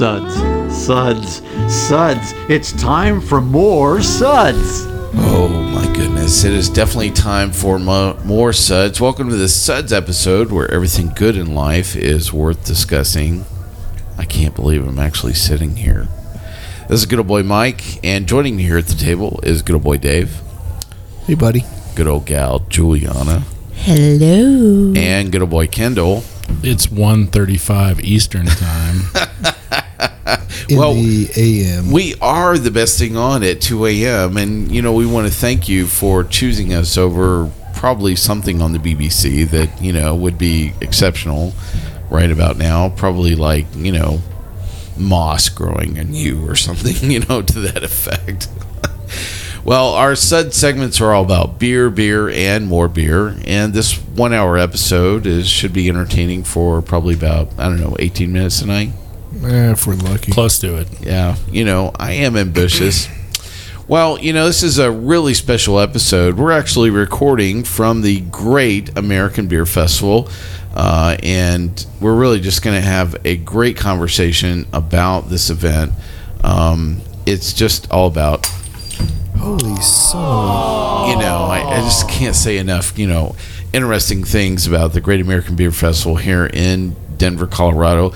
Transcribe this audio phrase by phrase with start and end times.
[0.00, 0.34] Suds,
[0.86, 2.32] suds, suds.
[2.48, 4.86] It's time for more suds.
[5.12, 6.42] Oh my goodness.
[6.42, 8.98] It is definitely time for mo- more Suds.
[8.98, 13.44] Welcome to the Suds episode where everything good in life is worth discussing.
[14.16, 16.08] I can't believe I'm actually sitting here.
[16.88, 19.74] This is good old boy Mike, and joining me here at the table is good
[19.74, 20.40] old boy Dave,
[21.26, 21.66] Hey, buddy.
[21.94, 23.40] good old gal Juliana,
[23.74, 24.94] Hello.
[24.96, 26.24] and good old boy Kendall.
[26.62, 29.02] It's 1.35 Eastern time.
[30.68, 31.90] In Well, the AM.
[31.90, 34.36] We are the best thing on at 2 a.m.
[34.36, 38.72] And, you know, we want to thank you for choosing us over probably something on
[38.72, 41.54] the BBC that, you know, would be exceptional
[42.10, 42.90] right about now.
[42.90, 44.20] Probably like, you know,
[44.96, 48.48] moss growing in you or something, you know, to that effect.
[49.64, 53.36] well, our Sud segments are all about beer, beer, and more beer.
[53.46, 57.96] And this one hour episode is should be entertaining for probably about, I don't know,
[57.98, 58.90] 18 minutes tonight.
[59.44, 60.32] Eh, if we're lucky.
[60.32, 60.88] Close to it.
[61.00, 63.08] Yeah, you know, I am ambitious.
[63.88, 66.36] Well, you know, this is a really special episode.
[66.36, 70.28] We're actually recording from the Great American Beer Festival,
[70.76, 75.90] uh, and we're really just going to have a great conversation about this event.
[76.44, 78.46] Um, it's just all about
[79.36, 81.08] Holy son.
[81.10, 83.34] you know, I, I just can't say enough, you know,
[83.72, 88.12] interesting things about the Great American Beer Festival here in Denver, Colorado.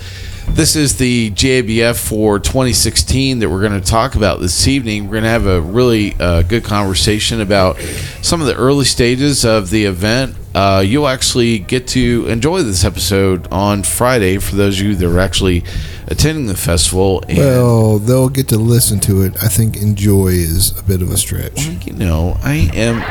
[0.47, 5.05] This is the GABF for 2016 that we're going to talk about this evening.
[5.05, 7.77] We're going to have a really uh, good conversation about
[8.21, 10.35] some of the early stages of the event.
[10.53, 15.05] Uh, you'll actually get to enjoy this episode on Friday for those of you that
[15.13, 15.65] are actually
[16.07, 17.21] attending the festival.
[17.27, 19.35] And, Well, they'll get to listen to it.
[19.43, 21.67] I think enjoy is a bit of a stretch.
[21.85, 23.01] you know, I am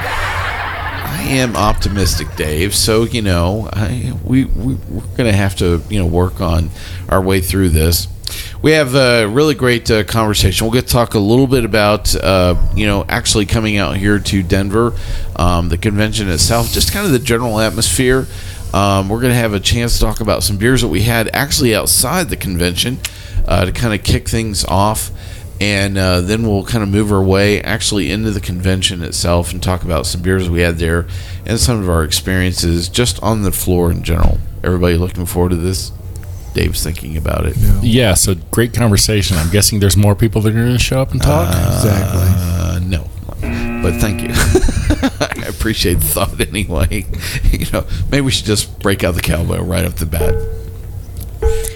[1.14, 2.74] I am optimistic, Dave.
[2.74, 6.70] So you know, I, we, we we're gonna have to you know work on
[7.08, 8.08] our way through this.
[8.62, 10.66] We have a really great uh, conversation.
[10.66, 14.18] We'll get to talk a little bit about uh, you know actually coming out here
[14.18, 14.92] to Denver,
[15.36, 18.26] um, the convention itself, just kind of the general atmosphere.
[18.72, 21.30] Um, we're going to have a chance to talk about some beers that we had
[21.32, 22.98] actually outside the convention
[23.46, 25.12] uh, to kind of kick things off
[25.64, 29.62] and uh, then we'll kind of move our way actually into the convention itself and
[29.62, 31.06] talk about some beers we had there
[31.46, 34.38] and some of our experiences just on the floor in general.
[34.62, 35.90] Everybody looking forward to this?
[36.52, 37.56] Dave's thinking about it.
[37.82, 39.38] Yeah, so great conversation.
[39.38, 41.48] I'm guessing there's more people that are going to show up and talk.
[41.48, 42.22] Exactly.
[42.28, 43.08] Uh, no,
[43.82, 44.28] but thank you.
[44.34, 47.06] I appreciate the thought anyway.
[47.50, 50.34] you know, maybe we should just break out the cowbell right off the bat.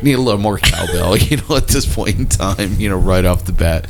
[0.02, 3.24] Need a little more cowbell, you know, at this point in time, you know, right
[3.24, 3.86] off the bat.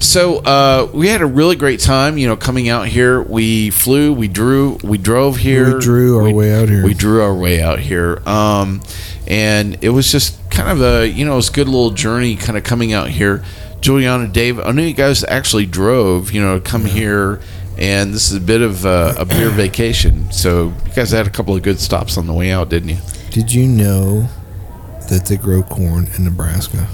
[0.00, 3.20] So uh, we had a really great time, you know, coming out here.
[3.20, 5.74] We flew, we drew, we drove here.
[5.74, 6.84] We drew our way out here.
[6.84, 8.80] We drew our way out here, um,
[9.26, 12.36] and it was just kind of a, you know, it was a good little journey,
[12.36, 13.44] kind of coming out here.
[13.82, 17.40] Juliana, Dave, I know you guys actually drove, you know, to come here,
[17.76, 20.32] and this is a bit of a, a beer vacation.
[20.32, 22.98] So you guys had a couple of good stops on the way out, didn't you?
[23.30, 24.28] Did you know
[25.10, 26.86] that they grow corn in Nebraska?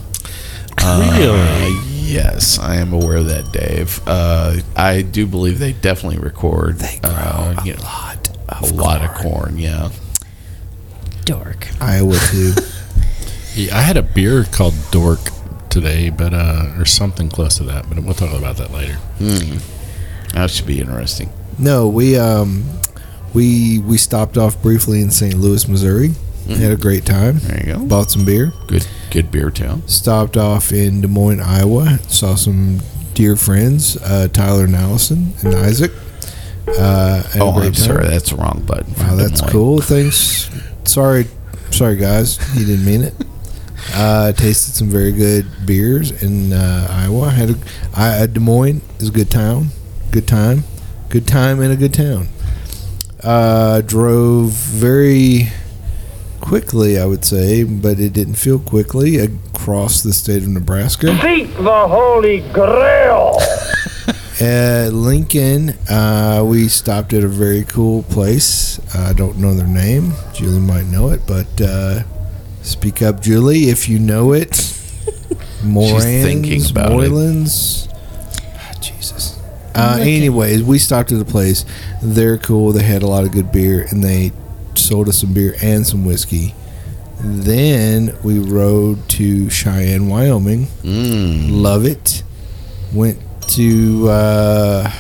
[0.79, 4.01] Uh, yes, I am aware of that, Dave.
[4.07, 6.79] Uh, I do believe they definitely record.
[6.79, 8.37] They grow uh, you know, lot.
[8.49, 9.57] a lot of corn.
[9.59, 9.91] Yeah.
[11.25, 11.69] Dork.
[11.81, 12.53] Iowa too.
[13.55, 15.19] Yeah, I had a beer called Dork
[15.71, 17.89] today, but uh, or something close to that.
[17.89, 18.97] But we'll talk about that later.
[19.17, 19.57] Hmm.
[20.35, 21.31] That should be interesting.
[21.59, 22.67] no, we um,
[23.33, 25.37] we we stopped off briefly in St.
[25.39, 26.11] Louis, Missouri.
[26.49, 27.39] Had a great time.
[27.41, 27.79] There you go.
[27.87, 28.53] Bought some beer.
[28.67, 29.87] Good, good beer town.
[29.89, 31.99] Stopped off in Des Moines, Iowa.
[32.09, 32.81] Saw some
[33.15, 35.91] dear friends, uh, Tyler and Allison and Isaac.
[36.69, 37.75] Uh, Oh, I'm time.
[37.75, 38.93] sorry, that's the wrong button.
[38.99, 39.81] Wow, that's cool.
[39.81, 40.51] Thanks.
[40.85, 41.27] Sorry,
[41.71, 43.15] sorry guys, you didn't mean it.
[43.95, 47.31] Uh, tasted some very good beers in uh, Iowa.
[47.31, 47.55] Had a,
[47.95, 49.69] I, Des Moines is a good town,
[50.11, 50.65] good time,
[51.09, 52.27] good time in a good town.
[53.23, 55.51] Uh, drove very
[56.47, 61.09] quickly, I would say, but it didn't feel quickly across the state of Nebraska.
[61.21, 63.37] Seek the Holy Grail.
[64.41, 68.79] At Lincoln, uh, we stopped at a very cool place.
[68.95, 70.13] I don't know their name.
[70.35, 72.03] Julie might know it, but uh,
[72.61, 74.79] speak up, Julie, if you know it.
[75.65, 77.11] Morans, thinking about it.
[77.11, 77.89] Moylan's.
[78.55, 79.41] Ah, Jesus.
[79.75, 81.65] Uh, anyways, we stopped at a place.
[82.03, 82.73] They're cool.
[82.73, 84.33] They had a lot of good beer, and they
[84.87, 86.55] sold us some beer and some whiskey.
[87.21, 90.67] Then we rode to Cheyenne, Wyoming.
[90.83, 91.61] Mm.
[91.63, 92.23] Love it.
[92.93, 93.19] Went
[93.49, 94.93] to uh,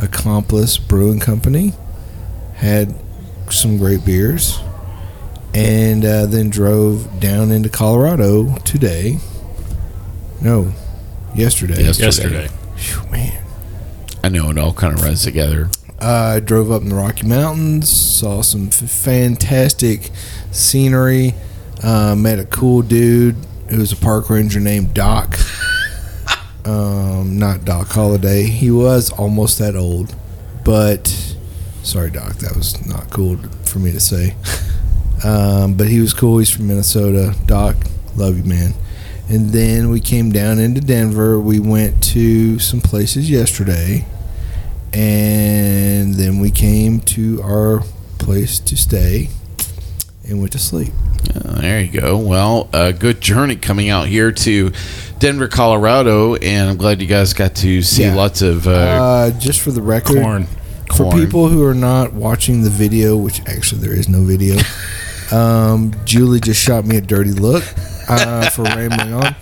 [0.00, 1.72] Accomplice Brewing Company.
[2.54, 2.94] Had
[3.50, 4.58] some great beers.
[5.52, 9.18] And uh, then drove down into Colorado today.
[10.40, 10.72] No,
[11.34, 11.82] yesterday.
[11.82, 12.04] Yesterday.
[12.06, 12.48] Yesterday.
[12.76, 13.44] Phew, man.
[14.22, 15.68] I know it all kind of runs together.
[16.04, 20.10] I drove up in the Rocky Mountains, saw some f- fantastic
[20.50, 21.32] scenery,
[21.82, 23.36] uh, met a cool dude
[23.70, 25.38] who was a park ranger named Doc.
[26.66, 28.42] um, not Doc Holliday.
[28.42, 30.14] He was almost that old,
[30.62, 31.08] but
[31.82, 34.36] sorry, Doc, that was not cool for me to say.
[35.22, 36.36] Um, but he was cool.
[36.36, 37.34] He's from Minnesota.
[37.46, 37.76] Doc,
[38.14, 38.74] love you, man.
[39.30, 41.40] And then we came down into Denver.
[41.40, 44.04] We went to some places yesterday
[44.94, 47.82] and then we came to our
[48.18, 49.28] place to stay
[50.26, 50.92] and went to sleep.
[51.34, 52.16] Uh, there you go.
[52.16, 54.72] Well, a good journey coming out here to
[55.18, 58.14] Denver, Colorado, and I'm glad you guys got to see Yeah.
[58.14, 58.66] lots of.
[58.66, 60.46] Uh, Uh, just for the record, Corn.
[60.96, 64.56] for people who are not watching the video, which actually there is no video,
[65.32, 67.64] um, Julie just shot me a dirty look
[68.08, 69.34] uh, for rambling on.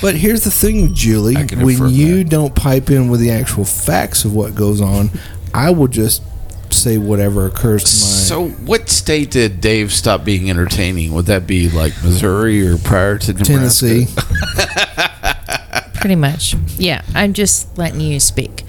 [0.00, 2.30] But here's the thing, Julie: when you that.
[2.30, 5.10] don't pipe in with the actual facts of what goes on,
[5.54, 6.22] I will just
[6.70, 8.06] say whatever occurs to my.
[8.06, 11.12] so, what state did Dave stop being entertaining?
[11.14, 13.52] Would that be like Missouri or prior to Nebraska?
[13.52, 14.06] Tennessee.
[15.94, 16.54] Pretty much.
[16.78, 18.64] Yeah, I'm just letting you speak.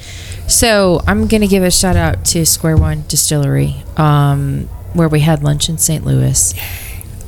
[0.47, 5.43] So I'm gonna give a shout out to Square One Distillery, um, where we had
[5.43, 6.05] lunch in St.
[6.05, 6.53] Louis.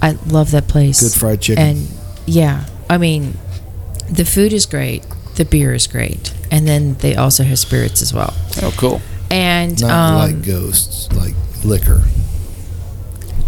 [0.02, 1.02] I love that place.
[1.02, 1.64] Good fried chicken.
[1.64, 1.88] And
[2.26, 3.38] yeah, I mean,
[4.12, 8.14] the food is great, the beer is great, and then they also have spirits as
[8.14, 8.34] well.
[8.62, 9.02] Oh, cool.
[9.32, 12.00] And Not um, like ghosts, like liquor.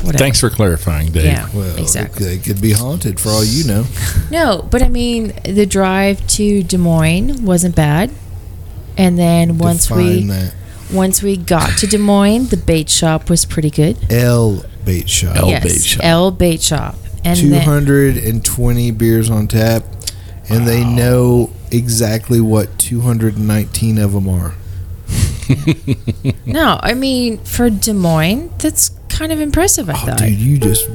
[0.03, 0.17] whatever.
[0.17, 1.25] Thanks for clarifying, Dave.
[1.25, 2.25] Yeah, Well, exactly.
[2.25, 3.85] they could be haunted for all you know.
[4.31, 8.11] No, but I mean, the drive to Des Moines wasn't bad.
[8.97, 10.53] And then once we that
[10.93, 13.97] once we got to Des Moines, the bait shop was pretty good.
[14.11, 15.35] L bait shop.
[15.35, 16.03] L yes, Bait Shop.
[16.03, 16.95] L bait shop.
[17.23, 19.83] And two hundred and twenty then, hundred and twenty beers on tap,
[20.51, 24.53] and they know exactly what two hundred and nineteen of them are.
[26.45, 29.89] no, I mean for Des Moines, that's kind of impressive.
[29.89, 30.17] I Oh, thought.
[30.19, 30.87] dude, you just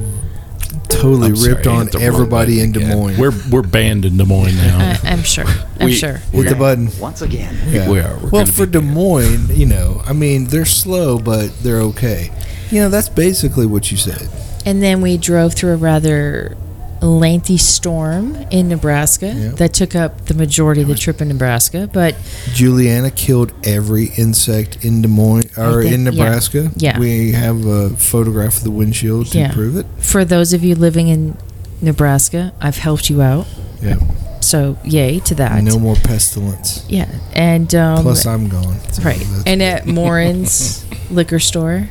[0.89, 2.97] totally I'm ripped I on hit the wrong everybody in button Des again.
[2.97, 3.17] Moines.
[3.17, 4.79] We're we're banned in Des Moines now.
[5.03, 5.45] I, I'm sure.
[5.79, 6.17] I'm We- sure.
[6.17, 6.89] Hit the button.
[6.99, 7.55] Once again.
[7.67, 7.89] Yeah.
[7.89, 8.17] We are.
[8.17, 8.81] We're well, for Des.
[8.81, 12.31] Moines, you know, I mean, they're slow, but they're okay.
[12.71, 14.27] You know, that's basically what you said.
[14.65, 16.57] And then we drove through a rather
[17.01, 19.49] lengthy storm in Nebraska Yeah.
[19.51, 21.89] that took up the majority of the trip in Nebraska.
[21.91, 22.15] But
[22.53, 26.03] Juliana killed every insect in Des Moines or did, in.
[26.05, 26.71] Nebraska.
[26.75, 26.97] Yeah.
[26.99, 29.53] we have a photograph of the windshield to Yeah.
[29.53, 29.85] prove it.
[29.99, 31.37] for those of you living in
[31.81, 33.45] Nebraska, I've helped you out.
[33.81, 33.97] Yeah,
[34.39, 35.63] So yay to that.
[35.63, 36.83] no more pestilence.
[36.89, 38.77] Yeah, and um, Plus, I'm gone.
[38.91, 41.87] So right, and at Morin's liquor store.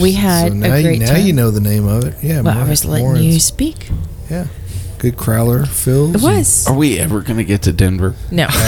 [0.00, 1.26] we had so a now, you- now time.
[1.26, 2.14] you know the name of it.
[2.22, 3.24] Yeah, Well, I was letting Morin's.
[3.24, 3.88] you speak.
[4.30, 4.46] Yeah,
[4.98, 6.14] good crowler fills.
[6.16, 8.14] It was Are we ever going to get to Denver?
[8.30, 8.48] no.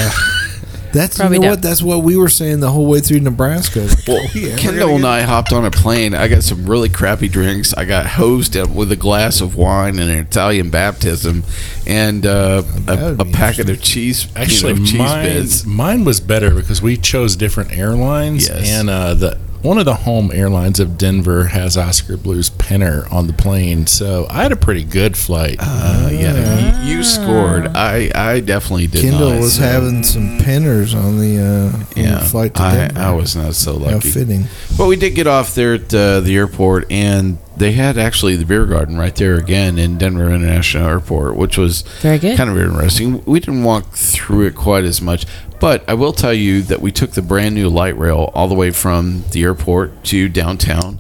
[0.93, 1.53] That's Probably you know not.
[1.57, 1.63] what.
[1.63, 3.81] That's what we were saying the whole way through Nebraska.
[3.81, 6.15] Like, Well, oh, yeah, Kendall gonna and I hopped on a plane.
[6.15, 7.75] I got some really crappy drinks.
[7.75, 11.45] I got hosed up with a glass of wine and an Italian baptism,
[11.87, 14.27] and uh, a, would a be packet of cheese.
[14.37, 15.67] Actually, you know, cheese mine, bits.
[15.67, 18.67] mine was better because we chose different airlines, Yes.
[18.71, 23.27] and uh, the one of the home airlines of Denver has Oskar Blues Pinner on
[23.27, 25.57] the plane, so I had a pretty good flight.
[25.61, 27.69] Uh, yeah, you, you scored.
[27.69, 29.41] I, I definitely did Kendall not.
[29.41, 33.01] was so- having some Pinners on the, uh, on yeah, the flight to I, Denver.
[33.01, 34.11] I was not so How lucky.
[34.11, 34.45] fitting.
[34.77, 38.45] But we did get off there at uh, the airport, and they had actually the
[38.45, 42.37] beer garden right there again in Denver International Airport, which was Very good.
[42.37, 43.23] kind of interesting.
[43.25, 45.27] We didn't walk through it quite as much,
[45.59, 48.55] but I will tell you that we took the brand new light rail all the
[48.55, 50.99] way from the airport to downtown.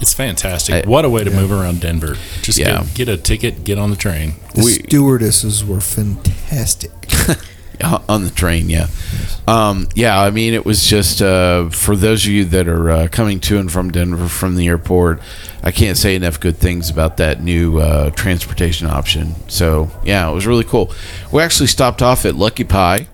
[0.00, 0.86] It's fantastic.
[0.86, 2.16] I- what a way to move around Denver.
[2.42, 2.82] Just Yeah.
[2.82, 4.34] get, get a ticket, get on the train.
[4.54, 6.90] The We- stewardesses were fantastic.
[8.08, 8.88] On the train, yeah,
[9.46, 10.20] um, yeah.
[10.20, 13.58] I mean, it was just uh, for those of you that are uh, coming to
[13.58, 15.20] and from Denver from the airport.
[15.62, 19.34] I can't say enough good things about that new uh, transportation option.
[19.48, 20.92] So yeah, it was really cool.
[21.32, 23.08] We actually stopped off at Lucky Pie.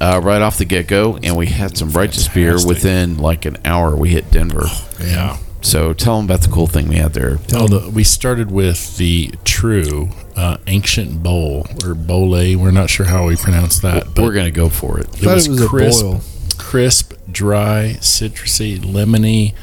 [0.00, 3.56] Uh, right off the get go, and we had some righteous beer within like an
[3.64, 3.96] hour.
[3.96, 4.66] We hit Denver,
[5.00, 5.38] Yeah.
[5.64, 7.38] So tell them about the cool thing we had there.
[7.54, 12.28] Oh, the, we started with the Trve uh, ancient bowl or bole.
[12.56, 15.06] We're not sure how we pronounce that, but We're gonna go for it.
[15.22, 16.20] it was, it was a crisp, boil.
[16.58, 19.54] crisp, dry, citrusy, lemony,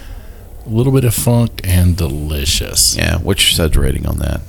[0.66, 2.96] a little bit of funk, and delicious.
[2.98, 4.42] Yeah, what's your suds rating on that?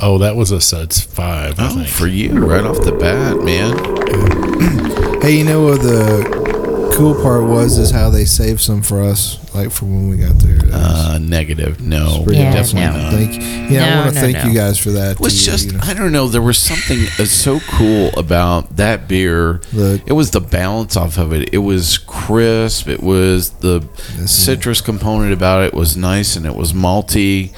[0.00, 1.58] Oh, that was a suds five.
[1.58, 1.88] I Oh, think.
[1.88, 5.20] for you, right off the bat, man.
[5.20, 6.59] Hey, you know what the
[7.00, 10.38] cool part was is how they saved some for us, like for when we got
[10.38, 10.56] there.
[10.56, 11.80] That was Uh, negative.
[11.80, 12.78] No, pretty Yeah, awesome.
[12.80, 13.10] no.
[13.10, 13.40] Thank,
[13.72, 14.44] yeah, I No, want to no, thank no.
[14.44, 15.12] you guys for that.
[15.12, 15.80] It was too, just you know.
[15.82, 16.28] I don't know.
[16.28, 19.60] There was something uh, so cool about that beer.
[19.72, 21.48] The- it was the balance off of it.
[21.54, 22.86] It was crisp.
[22.88, 23.82] It was the
[24.18, 27.50] This is- citrus component about it was nice, and it was malty.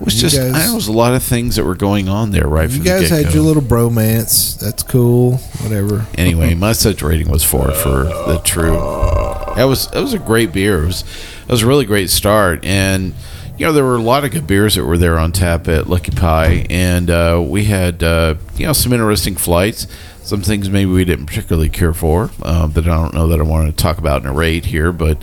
[0.00, 1.74] It was You just guys- I know, it was a lot of things that were
[1.74, 4.58] going on there right You guys had your little bromance.
[4.58, 5.36] That's cool.
[5.62, 6.06] Whatever.
[6.16, 9.56] anyway, my such rating was four for the Trve.
[9.56, 10.82] That was that was a great beer.
[10.82, 11.04] It was
[11.46, 13.12] it was a really great start, and
[13.58, 15.86] you know there were a lot of good beers that were there on tap at
[15.86, 19.86] Lucky Pie, and uh, we had uh, you know some interesting flights.
[20.22, 23.42] Some things maybe we didn't particularly care for uh, that I don't know that I
[23.42, 25.18] want to talk about in a raid here, but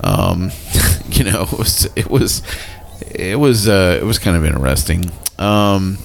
[0.00, 0.50] um,
[1.10, 2.42] you know it was it was
[3.00, 5.10] it was uh, it was kind of interesting.
[5.38, 5.98] Um,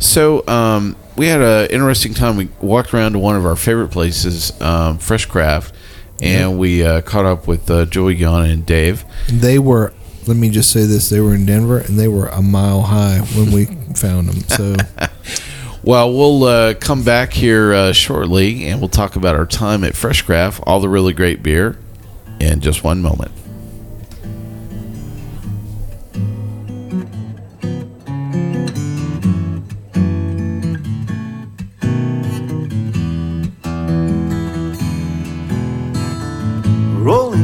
[0.00, 2.36] so um, we had an interesting time.
[2.36, 5.74] We walked around to one of our favorite places, um, Fresh Craft,
[6.20, 9.04] and we uh, caught up with uh, Joey Yana and Dave.
[9.28, 9.92] They were.
[10.26, 13.18] Let me just say this: they were in Denver, and they were a mile high
[13.36, 14.40] when we found them.
[14.48, 14.76] So
[15.84, 19.94] Well, we'll uh, come back here uh, shortly, and we'll talk about our time at
[19.94, 21.76] Fresh Craft, all the really great beer,
[22.40, 23.32] in just one moment.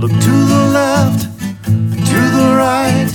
[0.00, 1.24] Look to the left,
[1.66, 3.10] to the right.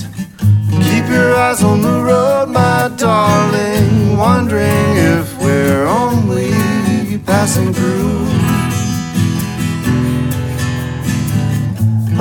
[0.84, 4.16] Keep your eyes on the road, my darling.
[4.16, 6.52] Wondering if we're only
[7.26, 8.22] passing through.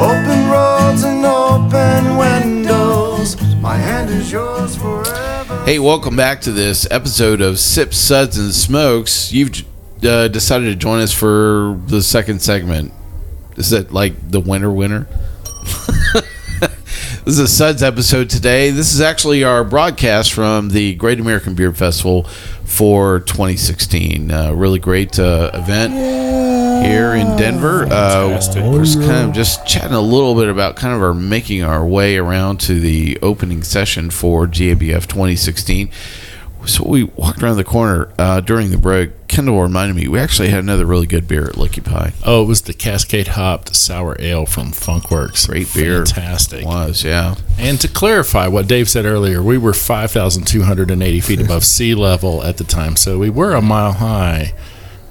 [0.01, 3.39] Open roads and open windows.
[3.62, 5.63] My hand is yours forever.
[5.65, 9.31] Hey, welcome back to this episode of Sip Suds, and Smokes.
[9.31, 9.63] You've
[10.03, 12.91] uh, decided to join us for the second segment.
[13.58, 15.08] Is that like the winter winner?
[16.60, 18.70] this is a Suds episode today.
[18.70, 22.24] This is actually our broadcast from the Great American Beer Festival
[22.66, 24.30] for 2016.
[24.30, 25.94] Uh, really great uh, event
[26.86, 27.86] here in Denver.
[27.86, 31.64] Uh, we're just kind of just chatting a little bit about kind of our making
[31.64, 35.90] our way around to the opening session for GABF 2016.
[36.67, 39.27] So we walked around the corner uh, during the break.
[39.27, 42.13] Kendall reminded me we actually had another really good beer at Lucky Pie.
[42.24, 45.48] Oh, it was the Cascade Hopped Sour Ale from Funkwerks.
[45.48, 46.05] Great beer.
[46.05, 46.65] Fantastic.
[46.65, 47.36] Was yeah.
[47.57, 52.57] And to clarify what Dave said earlier, we were 5,280 feet above sea level at
[52.57, 52.95] the time.
[52.95, 54.53] So we were a mile high,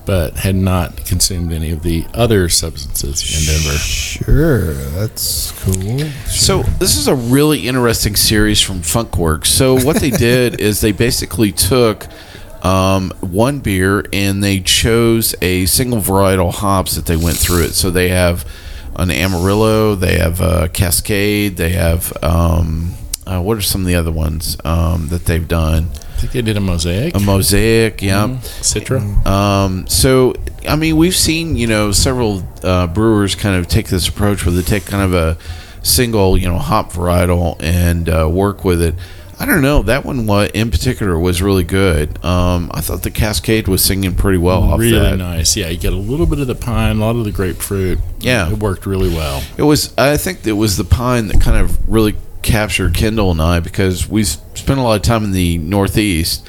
[0.07, 3.79] but had not consumed any of the other substances in Denver.
[3.79, 6.01] sure, that's cool.
[6.27, 9.47] So this is a really interesting series from Funkwerks.
[9.47, 12.07] So what they did is they basically took
[12.63, 17.73] um, one beer and they chose a single varietal hops that they went through it.
[17.73, 18.47] So they have
[18.97, 22.95] an Amarillo, they have a Cascade, they have um,
[23.27, 25.91] uh, what are some of the other ones um, that they've done?
[25.93, 27.15] I think they did a mosaic.
[27.15, 28.29] A Mosaic, yeah.
[28.43, 29.27] Citra.
[29.27, 30.35] Um, so,
[30.69, 34.55] I mean, we've seen, you know, several uh, brewers kind of take this approach where
[34.55, 35.39] they take kind of a
[35.83, 38.95] single, you know, hop varietal and uh, work with it.
[39.39, 39.83] I don't know.
[39.83, 42.25] That one in particular was really good.
[42.25, 45.57] Um, I thought the Cascade was singing pretty well off really nice.
[45.57, 47.99] Yeah, you get a little bit of the pine, a lot of the grapefruit.
[48.21, 48.51] Yeah.
[48.51, 49.43] It worked really well.
[49.57, 49.93] It was.
[49.99, 52.15] I think it was the pine that kind of really
[52.45, 56.47] captured Kendall and I because we spent a lot of time in the Northeast,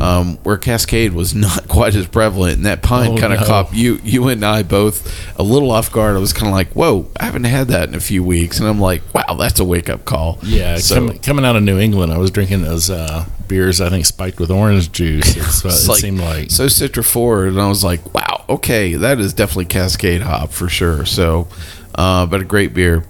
[0.00, 3.46] um, where Cascade was not quite as prevalent, and that pine Oh, kind of no.
[3.46, 6.16] caught you you and I both a little off guard.
[6.16, 8.68] I was kind of like, "Whoa, I haven't had that in a few weeks," and
[8.68, 11.78] I'm like, "Wow, that's a wake up call." Yeah, so coming, coming out of New
[11.78, 13.80] England, I was drinking those uh, beers.
[13.80, 15.34] I think spiked with orange juice.
[15.36, 18.44] It's, uh, it's it like seemed like so citra forward, and I was like, "Wow,
[18.50, 21.48] okay, that is definitely Cascade hop for sure." So,
[21.94, 23.04] uh, but a great beer.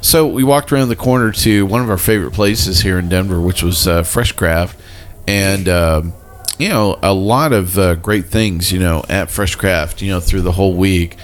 [0.00, 3.40] So we walked around the corner to one of our favorite places here in Denver,
[3.40, 4.80] which was uh, Fresh Craft,
[5.26, 6.12] and um,
[6.58, 10.20] you know a lot of uh, great things, you know, at Fresh Craft, you know,
[10.20, 11.16] through the whole week.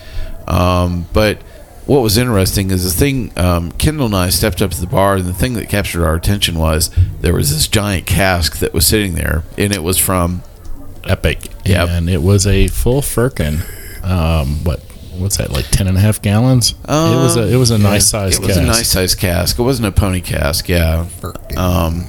[0.46, 1.40] Um, but
[1.87, 5.16] what was interesting is the thing um, Kendall and I stepped up to the bar,
[5.16, 8.87] and the thing that captured our attention was there was this giant cask that was
[8.87, 10.42] sitting there, and it was from
[11.04, 11.50] epic.
[11.64, 11.88] Yep.
[11.88, 13.61] and it was a full firkin.
[14.02, 14.82] Um, what
[15.18, 16.73] what's that like 10 and a half gallons?
[16.73, 18.38] it was a it was a nice size.
[18.38, 19.59] It was a nice size cask.
[19.59, 21.06] It wasn't a pony cask, yeah.
[21.56, 22.06] Um,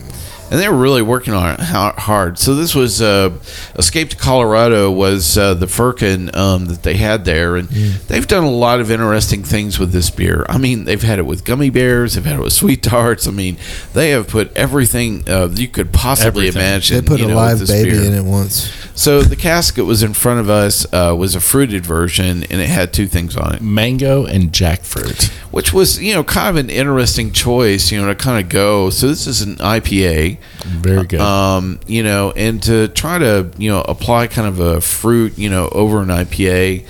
[0.52, 2.38] and they were really working on it hard.
[2.38, 3.32] So this was uh,
[3.76, 8.44] Escape to Colorado was uh, the firkin um, that they had there, and they've done
[8.44, 10.46] a lot of interesting things with this beer.
[10.48, 13.28] I mean, they've had it with gummy bears, they've had it with sweet tarts.
[13.28, 13.58] I mean,
[13.94, 16.62] they have put everything uh, you could possibly Everything.
[16.62, 17.02] imagine.
[17.02, 18.04] They put a know, live baby beer.
[18.04, 18.72] in it once.
[18.94, 22.62] So the cask that was in front of us uh, was a fruited version, and
[22.62, 25.30] it had two things on it mango and jackfruit.
[25.52, 28.90] which was you know kind of an interesting choice you know to kind of go
[28.90, 31.20] so this is an ipa Very good.
[31.20, 35.50] um you know and to try to you know apply kind of a fruit you
[35.50, 36.86] know over an ipa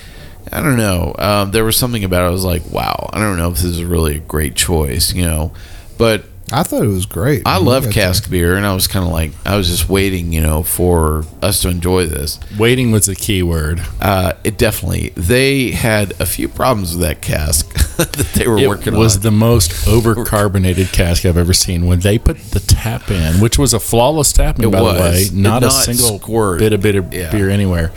[0.51, 3.37] i don't know um, there was something about it i was like wow i don't
[3.37, 5.51] know if this is really a great choice you know
[5.97, 7.41] but I thought it was great.
[7.45, 7.65] i man.
[7.65, 10.31] love You got cask beer and i was kind of like i was just waiting
[10.31, 13.81] you know for us to enjoy this Waiting was the key word.
[13.99, 18.67] uh, it definitely they had a few problems with that cask that they were It
[18.67, 18.99] working on.
[18.99, 21.85] It was the most overcarbonated cask I've ever seen.
[21.87, 24.97] When they put the tap in, which was a flawless tapping, It by was.
[24.97, 26.59] the way, It not a not single squirt.
[26.59, 27.31] bit of bit of Yeah.
[27.31, 27.91] beer anywhere.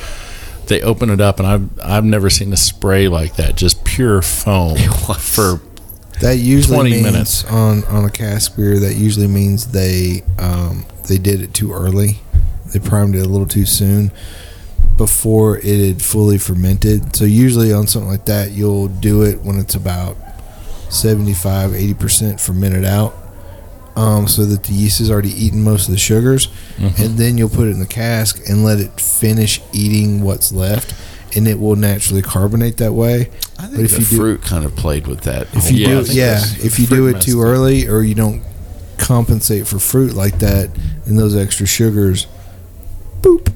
[0.66, 3.56] They open it up, and I've I've never seen a spray like that.
[3.56, 4.76] Just pure foam
[5.18, 5.60] for
[6.20, 7.44] That usually 20 means minutes.
[7.44, 8.78] on on a cask beer.
[8.78, 12.20] That usually means they um, they did it too early.
[12.72, 14.10] They primed it a little too soon
[14.96, 17.14] before it had fully fermented.
[17.14, 20.16] So usually on something like that, you'll do it when it's about
[20.90, 23.14] 75, 80 percent fermented out,
[23.96, 27.48] um, so that the yeast has already eaten most of the sugars, and then you'll
[27.48, 30.94] put it in the cask and let it finish eating what's left,
[31.36, 33.30] and it will naturally carbonate that way.
[33.58, 35.48] I think But if the you do- fruit kind of played with that.
[35.52, 37.46] If you Yeah, do, yeah, if you do it too up.
[37.46, 38.42] early or you don't
[38.98, 40.70] compensate for fruit like that
[41.06, 42.26] and those extra sugars,
[43.22, 43.52] boop.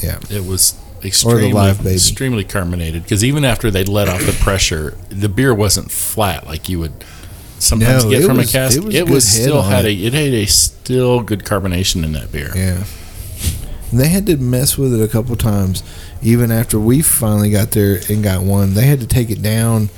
[0.00, 1.94] Yeah, it was extremely live baby.
[1.96, 3.02] extremely carbonated.
[3.02, 6.92] Because even after they let off the pressure, the beer wasn't flat like you would
[7.58, 8.76] sometimes No, get from was- a cask.
[8.76, 9.88] it was It good was still had it.
[9.88, 12.52] a it had a still good carbonation in that beer.
[12.54, 12.84] yeah.
[13.90, 15.82] And they had to mess with it a couple times,
[16.24, 18.74] even after we finally got there and got one.
[18.74, 19.90] They had to take it down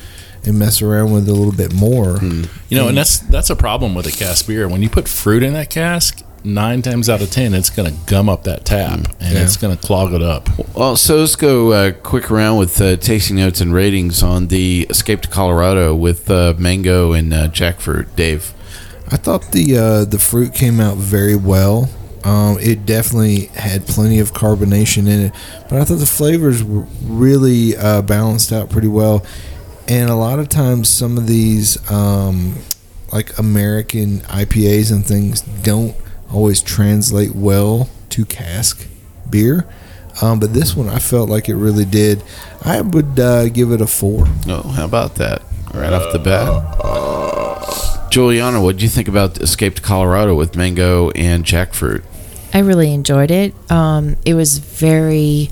[0.44, 2.18] and mess around with it a little bit more.
[2.22, 4.68] You know, and that's that's a problem with a cask beer.
[4.68, 7.98] When you put fruit in that cask, nine times out of ten, it's going to
[8.06, 9.42] gum up that tap and Yeah.
[9.42, 10.48] it's going to clog it up.
[10.76, 14.86] Well, so let's go uh, quick around with uh, tasting notes and ratings on the
[14.90, 18.14] Escape to Colorado with uh, mango and uh, jackfruit.
[18.14, 18.52] Dave,
[19.10, 21.88] I thought the uh, the fruit came out very well.
[22.26, 25.32] Um, it definitely had plenty of carbonation in it,
[25.70, 29.24] but I thought the flavors were really uh, balanced out pretty well.
[29.86, 32.56] And a lot of times, some of these um,
[33.12, 35.94] like American IPAs and things don't
[36.32, 38.88] always translate well to cask
[39.30, 39.64] beer.
[40.20, 42.24] Um, but this one, I felt like it really did.
[42.62, 44.26] I would uh, give it a four.
[44.48, 45.42] oh, how about that?
[45.72, 48.10] Right off the bat.
[48.10, 52.02] Juliana, what do you think about Escape to Colorado with mango and jackfruit?
[52.56, 53.52] I really enjoyed it.
[53.70, 55.50] Um, it was very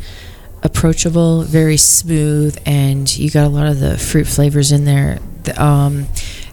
[0.62, 5.18] approachable, very smooth, and you got a lot of the fruit flavors in there.
[5.42, 6.06] The- Um,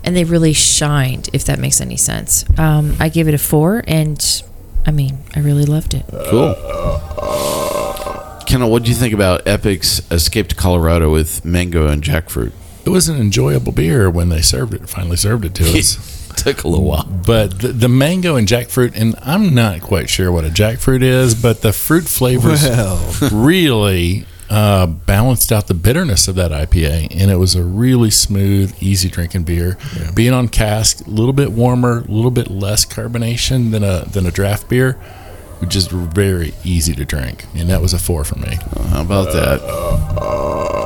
[0.04, 2.44] and they really shined, if that makes any sense.
[2.58, 4.22] Um, I gave it a four, and
[4.86, 6.04] I mean, I really loved it.
[6.30, 6.54] Cool.
[8.46, 12.52] Kendall, what do you think about Epic's Escape to Colorado with mango and jackfruit?
[12.84, 14.90] It was an enjoyable beer when they served it.
[14.90, 16.21] Finally served it to us.
[16.38, 17.04] Took a little while.
[17.06, 21.36] But the, the mango and jackfruit, and I'm not quite sure what a jackfruit is,
[21.36, 27.32] but the fruit flavors Well, really uh, balanced out the bitterness of that IPA, and
[27.32, 29.78] it was a really smooth, easy drinking beer.
[30.14, 34.26] Being on cask, a little bit warmer, a little bit less carbonation than a than
[34.26, 35.00] a draft beer,
[35.68, 38.58] just very easy to drink, and that was a four for me.
[38.90, 40.81] How about that?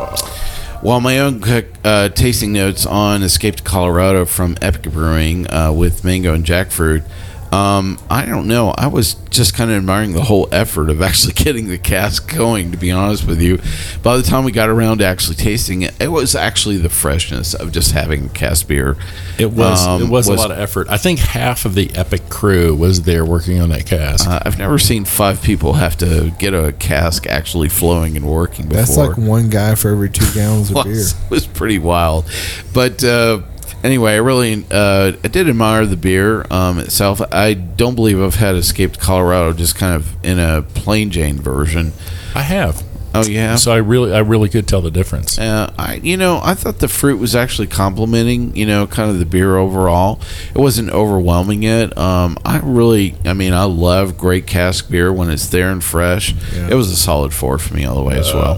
[0.84, 1.42] Well, my own
[1.84, 7.04] uh, tasting notes on Escape to Colorado from Epic Brewing uh, with mango and jackfruit.
[7.56, 8.74] Um, I don't know.
[8.78, 12.72] I was just kind of admiring the whole effort of actually getting the cask going.
[12.72, 13.60] To be honest with you,
[14.04, 17.54] by the time we got around to actually tasting it, it was actually the freshness
[17.54, 18.98] of just having cask beer.
[19.40, 20.88] It was Um, it was, a lot of effort.
[20.90, 24.28] I think half of the Epic crew was there working on that cask.
[24.28, 28.68] Uh, I've never seen five people have to get a cask actually flowing and working
[28.68, 28.78] before.
[28.78, 30.94] That's like one guy for every two gallons of beer.
[30.94, 32.26] was, was pretty wild.
[32.74, 33.42] But uh,
[33.86, 37.22] anyway, I really uh, I did admire the beer um, itself.
[37.32, 41.94] I don't believe I've had Escaped Colorado just kind of in a plain Jane version.
[42.34, 42.84] I have.
[43.14, 43.56] Oh yeah.
[43.56, 45.40] So I really I really could tell the difference.
[45.40, 49.20] Uh, I, you know, I thought the fruit was actually complementing, you know, kind of
[49.20, 50.20] the beer overall.
[50.54, 51.98] It wasn't overwhelming it.
[51.98, 56.36] Um, I really, I mean, I love great cask beer when it's there and fresh.
[56.54, 58.56] It was a solid four for me all the way as well.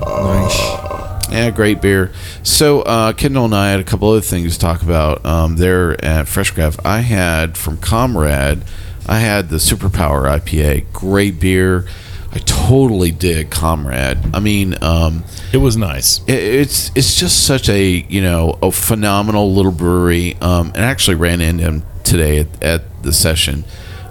[0.00, 1.09] Nice.
[1.30, 2.10] Yeah, great beer.
[2.42, 6.02] So, uh, Kendall and I had a couple other things to talk about um, there
[6.04, 6.80] at Fresh Craft.
[6.84, 8.62] I had from Comrade,
[9.06, 10.92] I had the Superpower IPA.
[10.92, 11.86] Great beer.
[12.32, 14.18] I totally dig Comrade.
[14.34, 16.20] I mean, um, It was nice.
[16.28, 20.36] it, it's it's just such a you know a phenomenal little brewery.
[20.40, 23.64] Um, and I actually ran into him today at, at the session,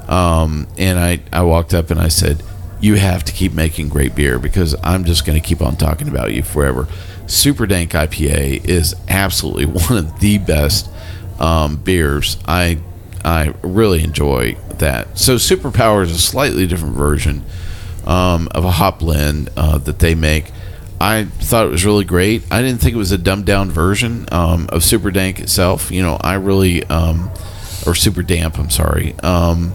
[0.08, 2.44] um, and I I walked up and I said,
[2.80, 6.08] "You have to keep making great beer because I'm just going to keep on talking
[6.08, 6.88] about you forever."
[7.28, 10.90] Super Dank IPA is absolutely one of the best
[11.40, 12.38] um, beers.
[12.48, 12.80] I
[13.24, 15.18] I really enjoy that.
[15.18, 17.44] So Superpower is a slightly different version
[18.06, 20.52] um, of a hop blend uh, that they make.
[21.02, 22.44] I thought it was really great.
[22.52, 25.92] I didn't think it was a dumbed down version um, of Super Dank itself.
[25.92, 27.30] You know, I really, um,
[27.86, 29.18] or Super Damp, I'm sorry.
[29.20, 29.74] Um,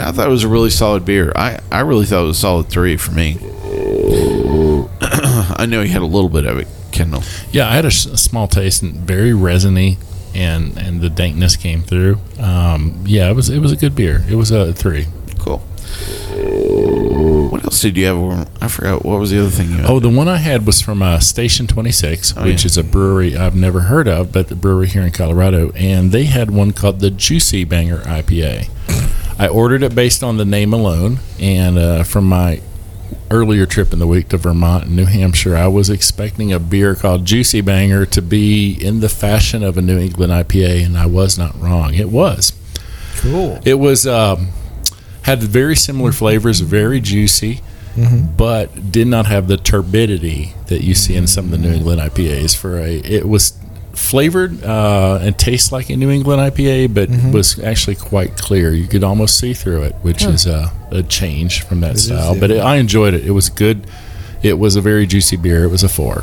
[0.00, 1.32] I thought it was a really solid beer.
[1.36, 3.38] I, I really thought it was a solid three for me.
[5.00, 7.22] I know you had a little bit of it, Kendall.
[7.50, 9.98] Yeah, I had a, s- a small taste and very resiny,
[10.34, 12.18] and and the dankness came through.
[12.38, 14.24] Um, yeah, it was it was a good beer.
[14.28, 15.06] It was a three.
[15.38, 15.58] Cool.
[17.50, 18.48] What else did you have?
[18.60, 19.04] I forgot.
[19.04, 19.86] What was the other thing you had?
[19.90, 22.66] Oh, the one I had was from uh, Station 26, Oh, which yeah.
[22.66, 25.70] is a brewery I've never heard of, but the brewery here in Colorado.
[25.72, 28.68] And they had one called the Juicy Banger IPA.
[29.38, 31.18] I ordered it based on the name alone.
[31.40, 32.60] And uh, from my
[33.30, 36.94] earlier trip in the week to Vermont and New Hampshire, I was expecting a beer
[36.94, 41.06] called Juicy Banger to be in the fashion of a New England IPA, and I
[41.06, 41.94] was not wrong.
[41.94, 42.52] It was.
[43.18, 43.60] Cool.
[43.64, 44.48] It was um,
[45.22, 47.60] had very similar flavors, very juicy,
[48.36, 52.00] but did not have the turbidity that you see in some of the New England
[52.00, 52.54] IPAs.
[52.54, 53.58] For a, it was
[53.96, 57.32] flavored uh, and tastes like a New England IPA, but mm-hmm.
[57.32, 58.72] was actually quite clear.
[58.72, 62.34] You could almost see through it, which is a, a change from that is, style.
[62.34, 62.40] yeah.
[62.40, 63.24] But it, I enjoyed it.
[63.24, 63.86] It was good.
[64.42, 65.64] It was a very juicy beer.
[65.64, 66.22] It was a four.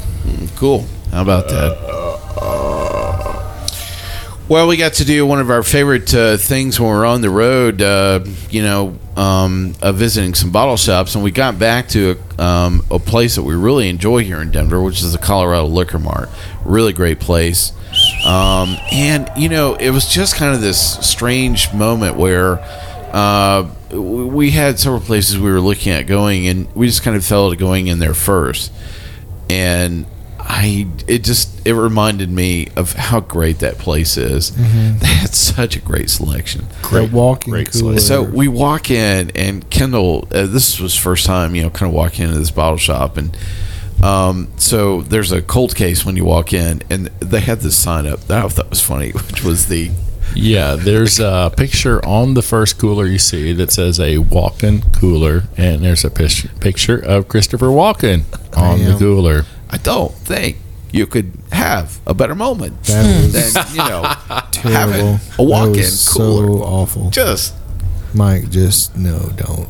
[0.55, 0.86] Cool.
[1.12, 1.77] How about that?
[1.81, 3.02] Uh, uh,
[4.53, 7.31] Well, we got to do one of our favorite uh, things when we're on the
[7.31, 11.15] road, uh, you know, um, uh, visiting some bottle shops.
[11.15, 14.51] And we got back to a, um, a place that we really enjoy here in
[14.51, 16.29] Denver, which is the Colorado Liquor Mart.
[16.65, 17.71] Really great place.
[18.27, 22.59] Um, and, you know, it was just kind of this strange moment where
[23.11, 27.25] uh, we had several places we were looking at going, and we just kind of
[27.25, 28.71] fell to going in there first
[29.49, 30.05] and
[30.55, 34.51] I it just it reminded me of how great that place is.
[35.03, 36.67] They had such a great selection.
[36.91, 37.99] That walking great cooler.
[37.99, 41.95] So we walk in, and Kendall, uh, this was first time, you know, kind of
[41.95, 43.35] walking into this bottle shop, and
[44.03, 48.05] um, so there's a cold case when you walk in, and they had this sign
[48.05, 49.91] up that I thought was funny, which was the
[50.35, 55.43] Yeah, there's a picture on the first cooler you see that says a walk-in cooler,
[55.57, 58.23] and there's a picture picture of Christopher Walken
[58.55, 59.45] on the cooler.
[59.73, 60.57] I don't think
[60.91, 64.13] you could have a better moment That was than you know
[64.51, 65.17] terrible.
[65.17, 65.73] having a walk-in
[66.07, 66.47] cooler.
[66.47, 67.09] So awful.
[67.09, 67.55] Just
[68.13, 69.67] Mike, just no, don't,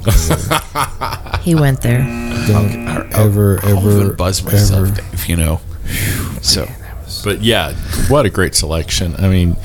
[1.42, 2.00] He went there.
[2.46, 5.02] don't ever, I'll ever, even buzz myself, ever.
[5.02, 5.62] Dave, you know.
[6.42, 6.68] So
[7.24, 7.72] But yeah,
[8.10, 9.16] what a great selection.
[9.18, 9.56] I mean,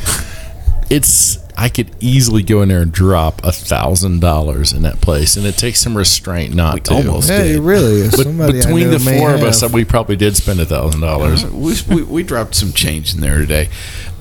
[0.89, 5.37] it's I could easily go in there and drop a thousand dollars in that place,
[5.37, 6.95] and it takes some restraint not We to.
[6.95, 8.17] almost Yeah, it really is.
[8.17, 11.45] But between the four of us, we probably did spend a thousand dollars.
[11.45, 13.71] we, we, we dropped some change in there today.